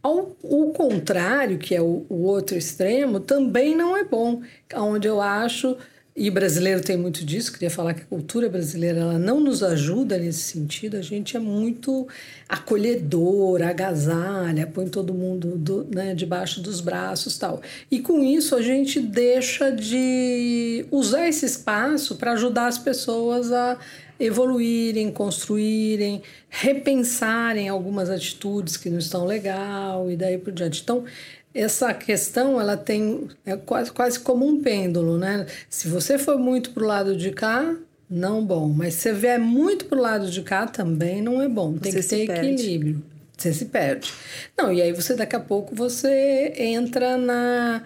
Ao, 0.03 0.35
o 0.43 0.73
contrário, 0.73 1.59
que 1.59 1.75
é 1.75 1.83
o, 1.83 2.07
o 2.09 2.23
outro 2.23 2.57
extremo, 2.57 3.21
também 3.21 3.77
não 3.77 3.97
é 3.97 4.05
bom, 4.05 4.41
onde 4.75 5.07
eu 5.07 5.21
acho 5.21 5.77
e 6.15 6.31
brasileiro 6.31 6.83
tem 6.83 6.95
muito 6.95 7.25
disso, 7.25 7.51
queria 7.51 7.71
falar 7.71 7.95
que 7.95 8.03
a 8.03 8.05
cultura 8.05 8.47
brasileira 8.47 9.01
ela 9.01 9.19
não 9.19 9.41
nos 9.41 9.63
ajuda 9.63 10.19
nesse 10.19 10.41
sentido. 10.41 10.99
A 10.99 11.01
gente 11.01 11.39
é 11.39 11.41
muito 11.41 12.07
acolhedor, 12.47 13.63
agasalha, 13.63 14.67
põe 14.67 14.89
todo 14.89 15.15
mundo 15.15 15.57
do, 15.57 15.85
né, 15.91 16.15
debaixo 16.15 16.61
dos 16.61 16.83
braços 16.83 17.39
tal. 17.39 17.63
E 17.91 17.99
com 18.01 18.23
isso 18.23 18.55
a 18.55 18.61
gente 18.61 19.01
deixa 19.01 19.71
de 19.71 20.85
usar 20.91 21.29
esse 21.29 21.47
espaço 21.47 22.17
para 22.17 22.33
ajudar 22.33 22.67
as 22.67 22.77
pessoas 22.77 23.51
a 23.51 23.79
evoluírem, 24.21 25.11
construírem, 25.11 26.23
repensarem 26.49 27.71
algumas 27.71 28.11
atitudes 28.11 28.77
que 28.77 28.91
não 28.91 28.99
estão 28.99 29.25
legal 29.25 30.11
e 30.11 30.17
daí 30.17 30.37
por 30.37 30.53
diante. 30.53 30.83
Então, 30.83 31.05
essa 31.55 31.93
questão 31.93 32.61
ela 32.61 32.77
tem 32.77 33.29
é 33.45 33.57
quase, 33.57 33.91
quase 33.91 34.19
como 34.21 34.47
um 34.47 34.63
pêndulo, 34.63 35.19
né? 35.19 35.47
Se 35.69 35.89
você 35.89 36.19
for 36.19 36.39
muito 36.39 36.71
para 36.71 36.83
o 36.83 36.87
lado 36.87 37.17
de 37.17 37.31
cá, 37.31 37.75
não 38.09 38.45
bom. 38.45 38.69
Mas 38.69 38.95
se 38.95 39.01
você 39.01 39.13
vier 39.13 39.39
muito 39.39 39.87
para 39.87 39.99
o 39.99 40.03
lado 40.03 40.31
de 40.31 40.43
cá, 40.43 40.67
também 40.67 41.23
não 41.23 41.43
é 41.43 41.49
bom. 41.49 41.77
Tem 41.79 41.93
você 41.93 42.21
que 42.21 42.27
ter 42.27 42.45
equilíbrio. 42.45 43.03
Você 43.37 43.53
se 43.53 43.65
perde. 43.67 44.13
Não, 44.57 44.73
e 44.73 44.81
aí 44.81 44.93
você 44.93 45.15
daqui 45.15 45.35
a 45.35 45.41
pouco 45.41 45.75
você 45.75 46.53
entra 46.57 47.17
na, 47.17 47.83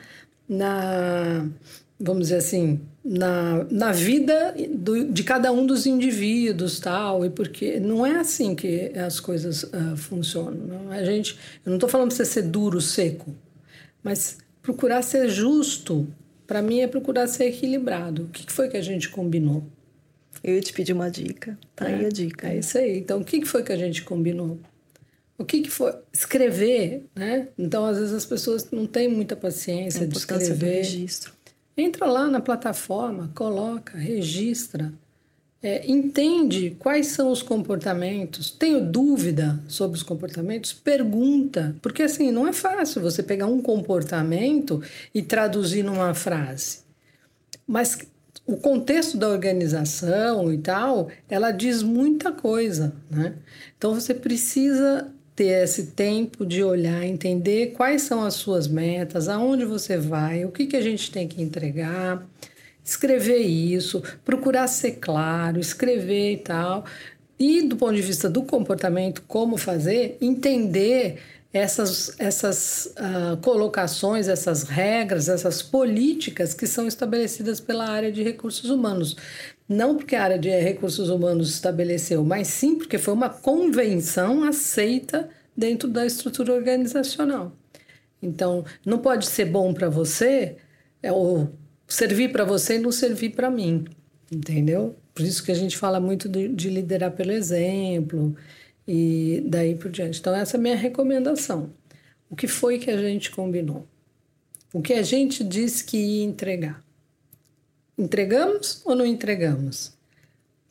na 0.49 1.49
vamos 1.99 2.25
dizer 2.25 2.37
assim, 2.37 2.81
na, 3.05 3.65
na 3.71 3.93
vida 3.93 4.55
do, 4.71 5.05
de 5.05 5.23
cada 5.23 5.51
um 5.53 5.65
dos 5.65 5.87
indivíduos 5.87 6.81
tal 6.81 7.25
e 7.25 7.31
porque 7.31 7.81
não 7.81 8.05
é 8.05 8.17
assim 8.17 8.55
que 8.55 8.93
as 8.97 9.21
coisas 9.21 9.63
uh, 9.63 9.97
funcionam 9.97 10.67
não? 10.67 10.91
a 10.91 11.05
gente 11.05 11.39
eu 11.65 11.71
não 11.71 11.77
estou 11.77 11.89
falando 11.89 12.09
para 12.09 12.17
você 12.17 12.25
ser 12.25 12.43
duro 12.43 12.81
seco 12.81 13.33
mas 14.07 14.39
procurar 14.63 15.03
ser 15.03 15.29
justo, 15.29 16.07
para 16.47 16.63
mim, 16.63 16.79
é 16.79 16.87
procurar 16.87 17.27
ser 17.27 17.47
equilibrado. 17.47 18.23
O 18.23 18.29
que 18.29 18.53
foi 18.53 18.69
que 18.69 18.77
a 18.77 18.81
gente 18.81 19.09
combinou? 19.09 19.65
Eu 20.45 20.55
ia 20.55 20.61
te 20.61 20.73
pedir 20.73 20.93
uma 20.93 21.11
dica. 21.11 21.59
Tá 21.75 21.91
é, 21.91 21.95
aí 21.97 22.07
a 22.07 22.09
dica. 22.09 22.49
É 22.49 22.59
isso 22.59 22.79
aí. 22.79 22.99
Então, 22.99 23.21
o 23.21 23.25
que 23.25 23.45
foi 23.45 23.65
que 23.65 23.73
a 23.73 23.77
gente 23.77 24.05
combinou? 24.05 24.61
O 25.37 25.45
que, 25.45 25.61
que 25.61 25.71
foi? 25.71 25.93
Escrever, 26.13 27.05
né? 27.17 27.49
Então, 27.59 27.85
às 27.85 27.99
vezes 27.99 28.15
as 28.15 28.25
pessoas 28.25 28.71
não 28.71 28.87
têm 28.87 29.09
muita 29.09 29.35
paciência 29.35 30.07
de 30.07 30.17
escrever. 30.17 30.55
Do 30.55 30.65
registro. 30.65 31.33
Entra 31.77 32.07
lá 32.07 32.31
na 32.31 32.39
plataforma, 32.39 33.33
coloca, 33.35 33.99
registra 33.99 34.93
é, 35.67 35.83
entende 35.85 36.77
quais 36.79 37.09
são 37.09 37.33
os 37.33 37.43
comportamentos, 37.43 38.53
tenho 38.53 38.81
dúvida 38.81 39.61
sobre 39.67 39.97
os 39.97 40.03
comportamentos, 40.05 40.73
pergunta, 40.73 41.75
porque 41.83 42.05
assim 42.05 42.31
não 42.31 42.47
é 42.47 42.53
fácil 42.53 43.03
você 43.03 43.21
pegar 43.21 43.47
um 43.47 43.61
comportamento 43.61 44.81
e 45.13 45.23
traduzir 45.23 45.83
numa 45.83 46.15
frase. 46.15 46.83
Mas 47.67 47.99
o 48.47 48.57
contexto 48.57 49.19
da 49.19 49.29
organização 49.29 50.53
e 50.53 50.59
tal, 50.59 51.09
ela 51.29 51.51
diz 51.51 51.83
muita 51.83 52.31
coisa, 52.31 52.95
né? 53.11 53.35
Então 53.77 53.93
você 53.93 54.15
precisa 54.15 55.13
ter 55.35 55.65
esse 55.65 55.89
tempo 55.89 56.47
de 56.47 56.63
olhar, 56.63 57.05
entender 57.05 57.73
quais 57.73 58.03
são 58.03 58.23
as 58.23 58.35
suas 58.35 58.69
metas, 58.69 59.29
aonde 59.29 59.65
você 59.65 59.99
vai, 59.99 60.45
o 60.45 60.53
que, 60.53 60.67
que 60.67 60.77
a 60.77 60.81
gente 60.81 61.11
tem 61.11 61.27
que 61.27 61.43
entregar 61.43 62.25
escrever 62.87 63.41
isso, 63.41 64.03
procurar 64.25 64.69
ser 64.69 64.93
claro, 64.93 65.59
escrever 65.59 66.35
e 66.35 66.39
tal. 66.39 66.85
E 67.39 67.63
do 67.63 67.77
ponto 67.77 67.95
de 67.95 68.03
vista 68.03 68.31
do 68.31 68.43
comportamento, 68.45 69.23
como 69.27 69.57
fazer, 69.57 70.17
entender 70.21 71.19
essas, 71.53 72.15
essas 72.19 72.95
uh, 72.97 73.37
colocações, 73.39 74.29
essas 74.29 74.63
regras, 74.63 75.29
essas 75.29 75.63
políticas 75.63 76.55
que 76.55 76.67
são 76.67 76.87
estabelecidas 76.87 77.61
pela 77.61 77.89
área 77.89 78.13
de 78.13 78.23
recursos 78.23 78.71
humanos. 78.71 79.17
Não 79.69 79.97
porque 79.97 80.15
a 80.15 80.23
área 80.23 80.39
de 80.39 80.49
recursos 80.49 81.09
humanos 81.09 81.51
estabeleceu, 81.51 82.23
mas 82.25 82.49
sim 82.49 82.77
porque 82.77 82.99
foi 82.99 83.15
uma 83.15 83.29
convenção 83.29 84.45
aceita 84.45 85.29
dentro 85.57 85.89
da 85.89 86.07
estrutura 86.07 86.53
organizacional. 86.53 87.53
Então, 88.23 88.65
não 88.85 88.99
pode 88.99 89.27
ser 89.27 89.47
bom 89.47 89.75
para 89.75 89.89
você, 89.89 90.57
é, 91.03 91.13
ou 91.13 91.51
servir 91.87 92.33
para 92.33 92.45
você 92.45 92.77
e 92.77 92.79
não 92.79 92.91
servir 92.91 93.31
para 93.31 93.51
mim, 93.51 93.85
entendeu? 94.31 94.97
Por 95.15 95.25
isso 95.25 95.43
que 95.43 95.53
a 95.53 95.55
gente 95.55 95.77
fala 95.77 96.01
muito 96.01 96.29
de, 96.29 96.49
de, 96.49 96.69
liderar 96.69 97.13
pelo 97.13 97.33
exemplo 97.33 98.37
e 98.87 99.43
daí 99.47 99.75
por 99.75 99.91
diante. 99.91 100.21
Então, 100.21 100.35
essa 100.35 100.57
é 100.57 100.59
a 100.59 100.63
minha 100.63 100.77
recomendação. 100.77 101.71
O 102.29 102.37
que 102.37 102.47
foi 102.47 102.79
que 102.79 102.91
a 102.91 102.97
gente 102.97 103.31
combinou? 103.31 103.87
O 104.73 104.83
que 104.83 104.93
a 104.93 105.03
gente 105.03 105.43
disse 105.43 105.85
que 105.85 105.97
ia 105.97 106.25
entregar? 106.25 106.85
Entregamos 107.97 108.83
ou 108.85 108.95
não 108.95 109.07
entregamos? 109.07 109.93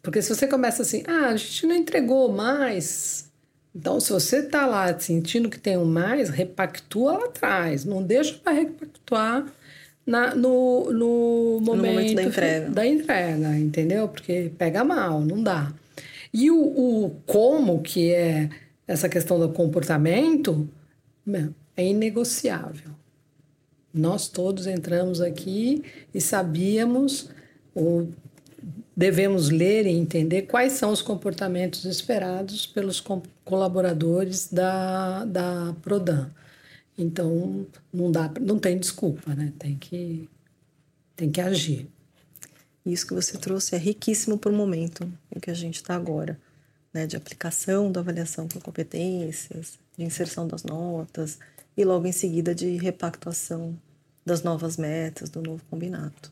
Porque 0.03 0.21
se 0.21 0.29
você 0.29 0.47
começa 0.47 0.83
assim, 0.83 1.03
ah, 1.07 1.29
a 1.29 1.35
gente 1.35 1.65
não 1.65 1.75
entregou 1.75 2.31
mais. 2.31 3.31
Então, 3.73 3.99
se 3.99 4.11
você 4.11 4.37
está 4.37 4.67
lá 4.67 4.97
sentindo 4.99 5.49
que 5.49 5.59
tem 5.59 5.75
um 5.75 5.85
mais, 5.85 6.29
repactua 6.29 7.13
lá 7.13 7.25
atrás. 7.25 7.83
Não 7.83 8.03
deixa 8.03 8.35
para 8.35 8.53
repactuar 8.53 9.51
na, 10.05 10.35
no, 10.35 10.91
no, 10.91 11.59
momento, 11.61 11.65
no 11.65 11.75
momento 11.75 12.15
da 12.15 12.23
entrega. 12.23 12.69
da 12.69 12.85
entrega, 12.87 13.57
entendeu? 13.57 14.07
Porque 14.07 14.51
pega 14.57 14.83
mal, 14.83 15.21
não 15.21 15.41
dá. 15.41 15.73
E 16.33 16.51
o, 16.51 16.57
o 16.57 17.15
como, 17.25 17.81
que 17.81 18.11
é 18.11 18.49
essa 18.87 19.09
questão 19.09 19.39
do 19.39 19.49
comportamento, 19.49 20.69
é 21.75 21.87
inegociável. 21.87 22.91
Nós 23.93 24.27
todos 24.27 24.67
entramos 24.67 25.21
aqui 25.21 25.83
e 26.13 26.21
sabíamos, 26.21 27.29
ou 27.73 28.09
devemos 28.95 29.49
ler 29.49 29.85
e 29.85 29.91
entender 29.91 30.43
quais 30.43 30.73
são 30.73 30.91
os 30.91 31.01
comportamentos 31.01 31.85
esperados 31.85 32.65
pelos 32.65 33.03
colaboradores 33.43 34.51
da, 34.51 35.25
da 35.25 35.73
Prodan. 35.81 36.29
Então, 36.97 37.65
não, 37.91 38.11
dá, 38.11 38.31
não 38.39 38.57
tem 38.57 38.77
desculpa, 38.77 39.33
né? 39.35 39.51
Tem 39.59 39.75
que, 39.77 40.29
tem 41.15 41.29
que 41.29 41.41
agir. 41.41 41.89
Isso 42.85 43.07
que 43.07 43.13
você 43.13 43.37
trouxe 43.37 43.75
é 43.75 43.77
riquíssimo 43.77 44.37
para 44.37 44.51
o 44.51 44.55
momento 44.55 45.11
em 45.35 45.39
que 45.39 45.49
a 45.49 45.53
gente 45.53 45.75
está 45.75 45.95
agora, 45.95 46.39
né? 46.93 47.05
De 47.05 47.17
aplicação 47.17 47.91
da 47.91 47.99
avaliação 47.99 48.47
por 48.47 48.61
competências, 48.61 49.77
de 49.97 50.03
inserção 50.03 50.47
das 50.47 50.63
notas 50.63 51.39
e 51.75 51.83
logo 51.83 52.07
em 52.07 52.11
seguida 52.11 52.55
de 52.55 52.77
repactuação 52.77 53.77
das 54.25 54.41
novas 54.41 54.77
metas, 54.77 55.29
do 55.29 55.41
novo 55.41 55.63
combinado. 55.69 56.31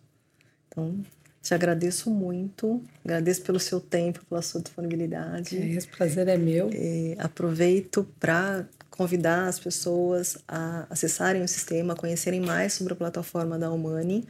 Então, 0.68 1.04
te 1.42 1.54
agradeço 1.54 2.10
muito, 2.10 2.82
agradeço 3.04 3.42
pelo 3.42 3.60
seu 3.60 3.82
tempo, 3.82 4.24
pela 4.26 4.42
sua 4.42 4.62
disponibilidade. 4.62 5.58
É, 5.58 5.66
esse 5.72 5.88
prazer 5.88 6.28
é 6.30 6.38
meu. 6.38 6.72
E 6.72 7.16
aproveito 7.20 8.08
para 8.20 8.66
convidar 8.96 9.48
as 9.48 9.60
pessoas 9.60 10.38
a 10.48 10.86
acessarem 10.90 11.42
o 11.42 11.48
sistema, 11.48 11.96
conhecerem 11.96 12.40
mais 12.40 12.74
sobre 12.74 12.94
a 12.94 12.96
plataforma 12.96 13.58
da 13.58 13.72
Humani. 13.72 14.28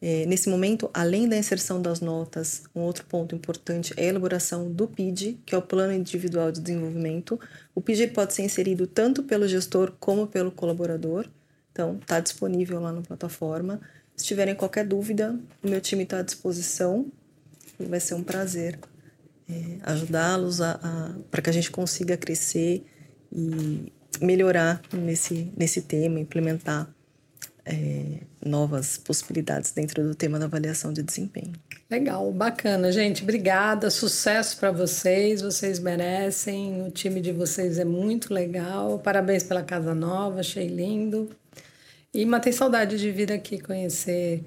É, 0.00 0.24
nesse 0.24 0.48
momento, 0.48 0.88
além 0.94 1.28
da 1.28 1.36
inserção 1.36 1.82
das 1.82 2.00
notas, 2.00 2.62
um 2.74 2.80
outro 2.80 3.04
ponto 3.04 3.34
importante 3.34 3.92
é 3.98 4.04
a 4.04 4.06
elaboração 4.06 4.72
do 4.72 4.88
PID, 4.88 5.38
que 5.44 5.54
é 5.54 5.58
o 5.58 5.62
Plano 5.62 5.92
Individual 5.92 6.50
de 6.50 6.60
Desenvolvimento. 6.60 7.38
O 7.74 7.82
PID 7.82 8.08
pode 8.08 8.32
ser 8.32 8.42
inserido 8.42 8.86
tanto 8.86 9.24
pelo 9.24 9.46
gestor 9.46 9.92
como 10.00 10.26
pelo 10.26 10.50
colaborador. 10.50 11.28
Então, 11.72 11.98
está 12.00 12.18
disponível 12.18 12.80
lá 12.80 12.92
na 12.92 13.02
plataforma. 13.02 13.78
Se 14.16 14.24
tiverem 14.24 14.54
qualquer 14.54 14.86
dúvida, 14.86 15.38
o 15.62 15.68
meu 15.68 15.82
time 15.82 16.04
está 16.04 16.20
à 16.20 16.22
disposição 16.22 17.12
e 17.78 17.84
vai 17.84 18.00
ser 18.00 18.14
um 18.14 18.22
prazer 18.22 18.78
é, 19.46 19.78
ajudá-los 19.82 20.62
a, 20.62 20.72
a 20.82 21.14
para 21.30 21.42
que 21.42 21.50
a 21.50 21.52
gente 21.52 21.70
consiga 21.70 22.16
crescer 22.16 22.84
e 23.30 23.92
melhorar 24.20 24.80
nesse, 24.92 25.52
nesse 25.56 25.82
tema, 25.82 26.20
implementar 26.20 26.88
é, 27.68 28.20
novas 28.44 28.96
possibilidades 28.96 29.70
dentro 29.72 30.02
do 30.02 30.14
tema 30.14 30.38
da 30.38 30.46
avaliação 30.46 30.92
de 30.92 31.02
desempenho. 31.02 31.52
Legal, 31.90 32.30
bacana, 32.32 32.90
gente. 32.90 33.22
Obrigada, 33.22 33.90
sucesso 33.90 34.58
para 34.58 34.70
vocês. 34.70 35.42
Vocês 35.42 35.78
merecem. 35.78 36.86
O 36.86 36.90
time 36.90 37.20
de 37.20 37.32
vocês 37.32 37.78
é 37.78 37.84
muito 37.84 38.32
legal. 38.32 38.98
Parabéns 38.98 39.42
pela 39.42 39.62
casa 39.62 39.94
nova, 39.94 40.40
achei 40.40 40.66
lindo. 40.66 41.30
E 42.12 42.24
matei 42.24 42.52
saudade 42.52 42.98
de 42.98 43.10
vir 43.10 43.30
aqui 43.30 43.58
conhecer 43.58 44.42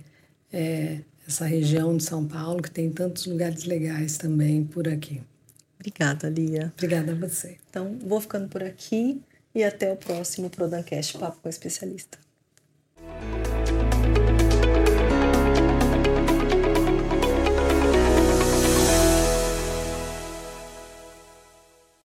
é, 0.52 1.00
essa 1.28 1.46
região 1.46 1.96
de 1.96 2.04
São 2.04 2.26
Paulo, 2.26 2.62
que 2.62 2.72
tem 2.72 2.90
tantos 2.90 3.26
lugares 3.28 3.64
legais 3.66 4.18
também 4.18 4.64
por 4.64 4.88
aqui. 4.88 5.22
Obrigada, 5.80 6.30
Lia. 6.30 6.72
Obrigada 6.76 7.12
a 7.12 7.16
você. 7.16 7.58
Então, 7.70 7.98
vou 8.04 8.20
ficando 8.20 8.48
por 8.48 8.64
aqui 8.64 9.22
e 9.54 9.64
até 9.64 9.92
o 9.92 9.96
próximo 9.96 10.50
Prodancast 10.50 11.18
Papo 11.18 11.40
com 11.42 11.50
Especialista. 11.50 12.18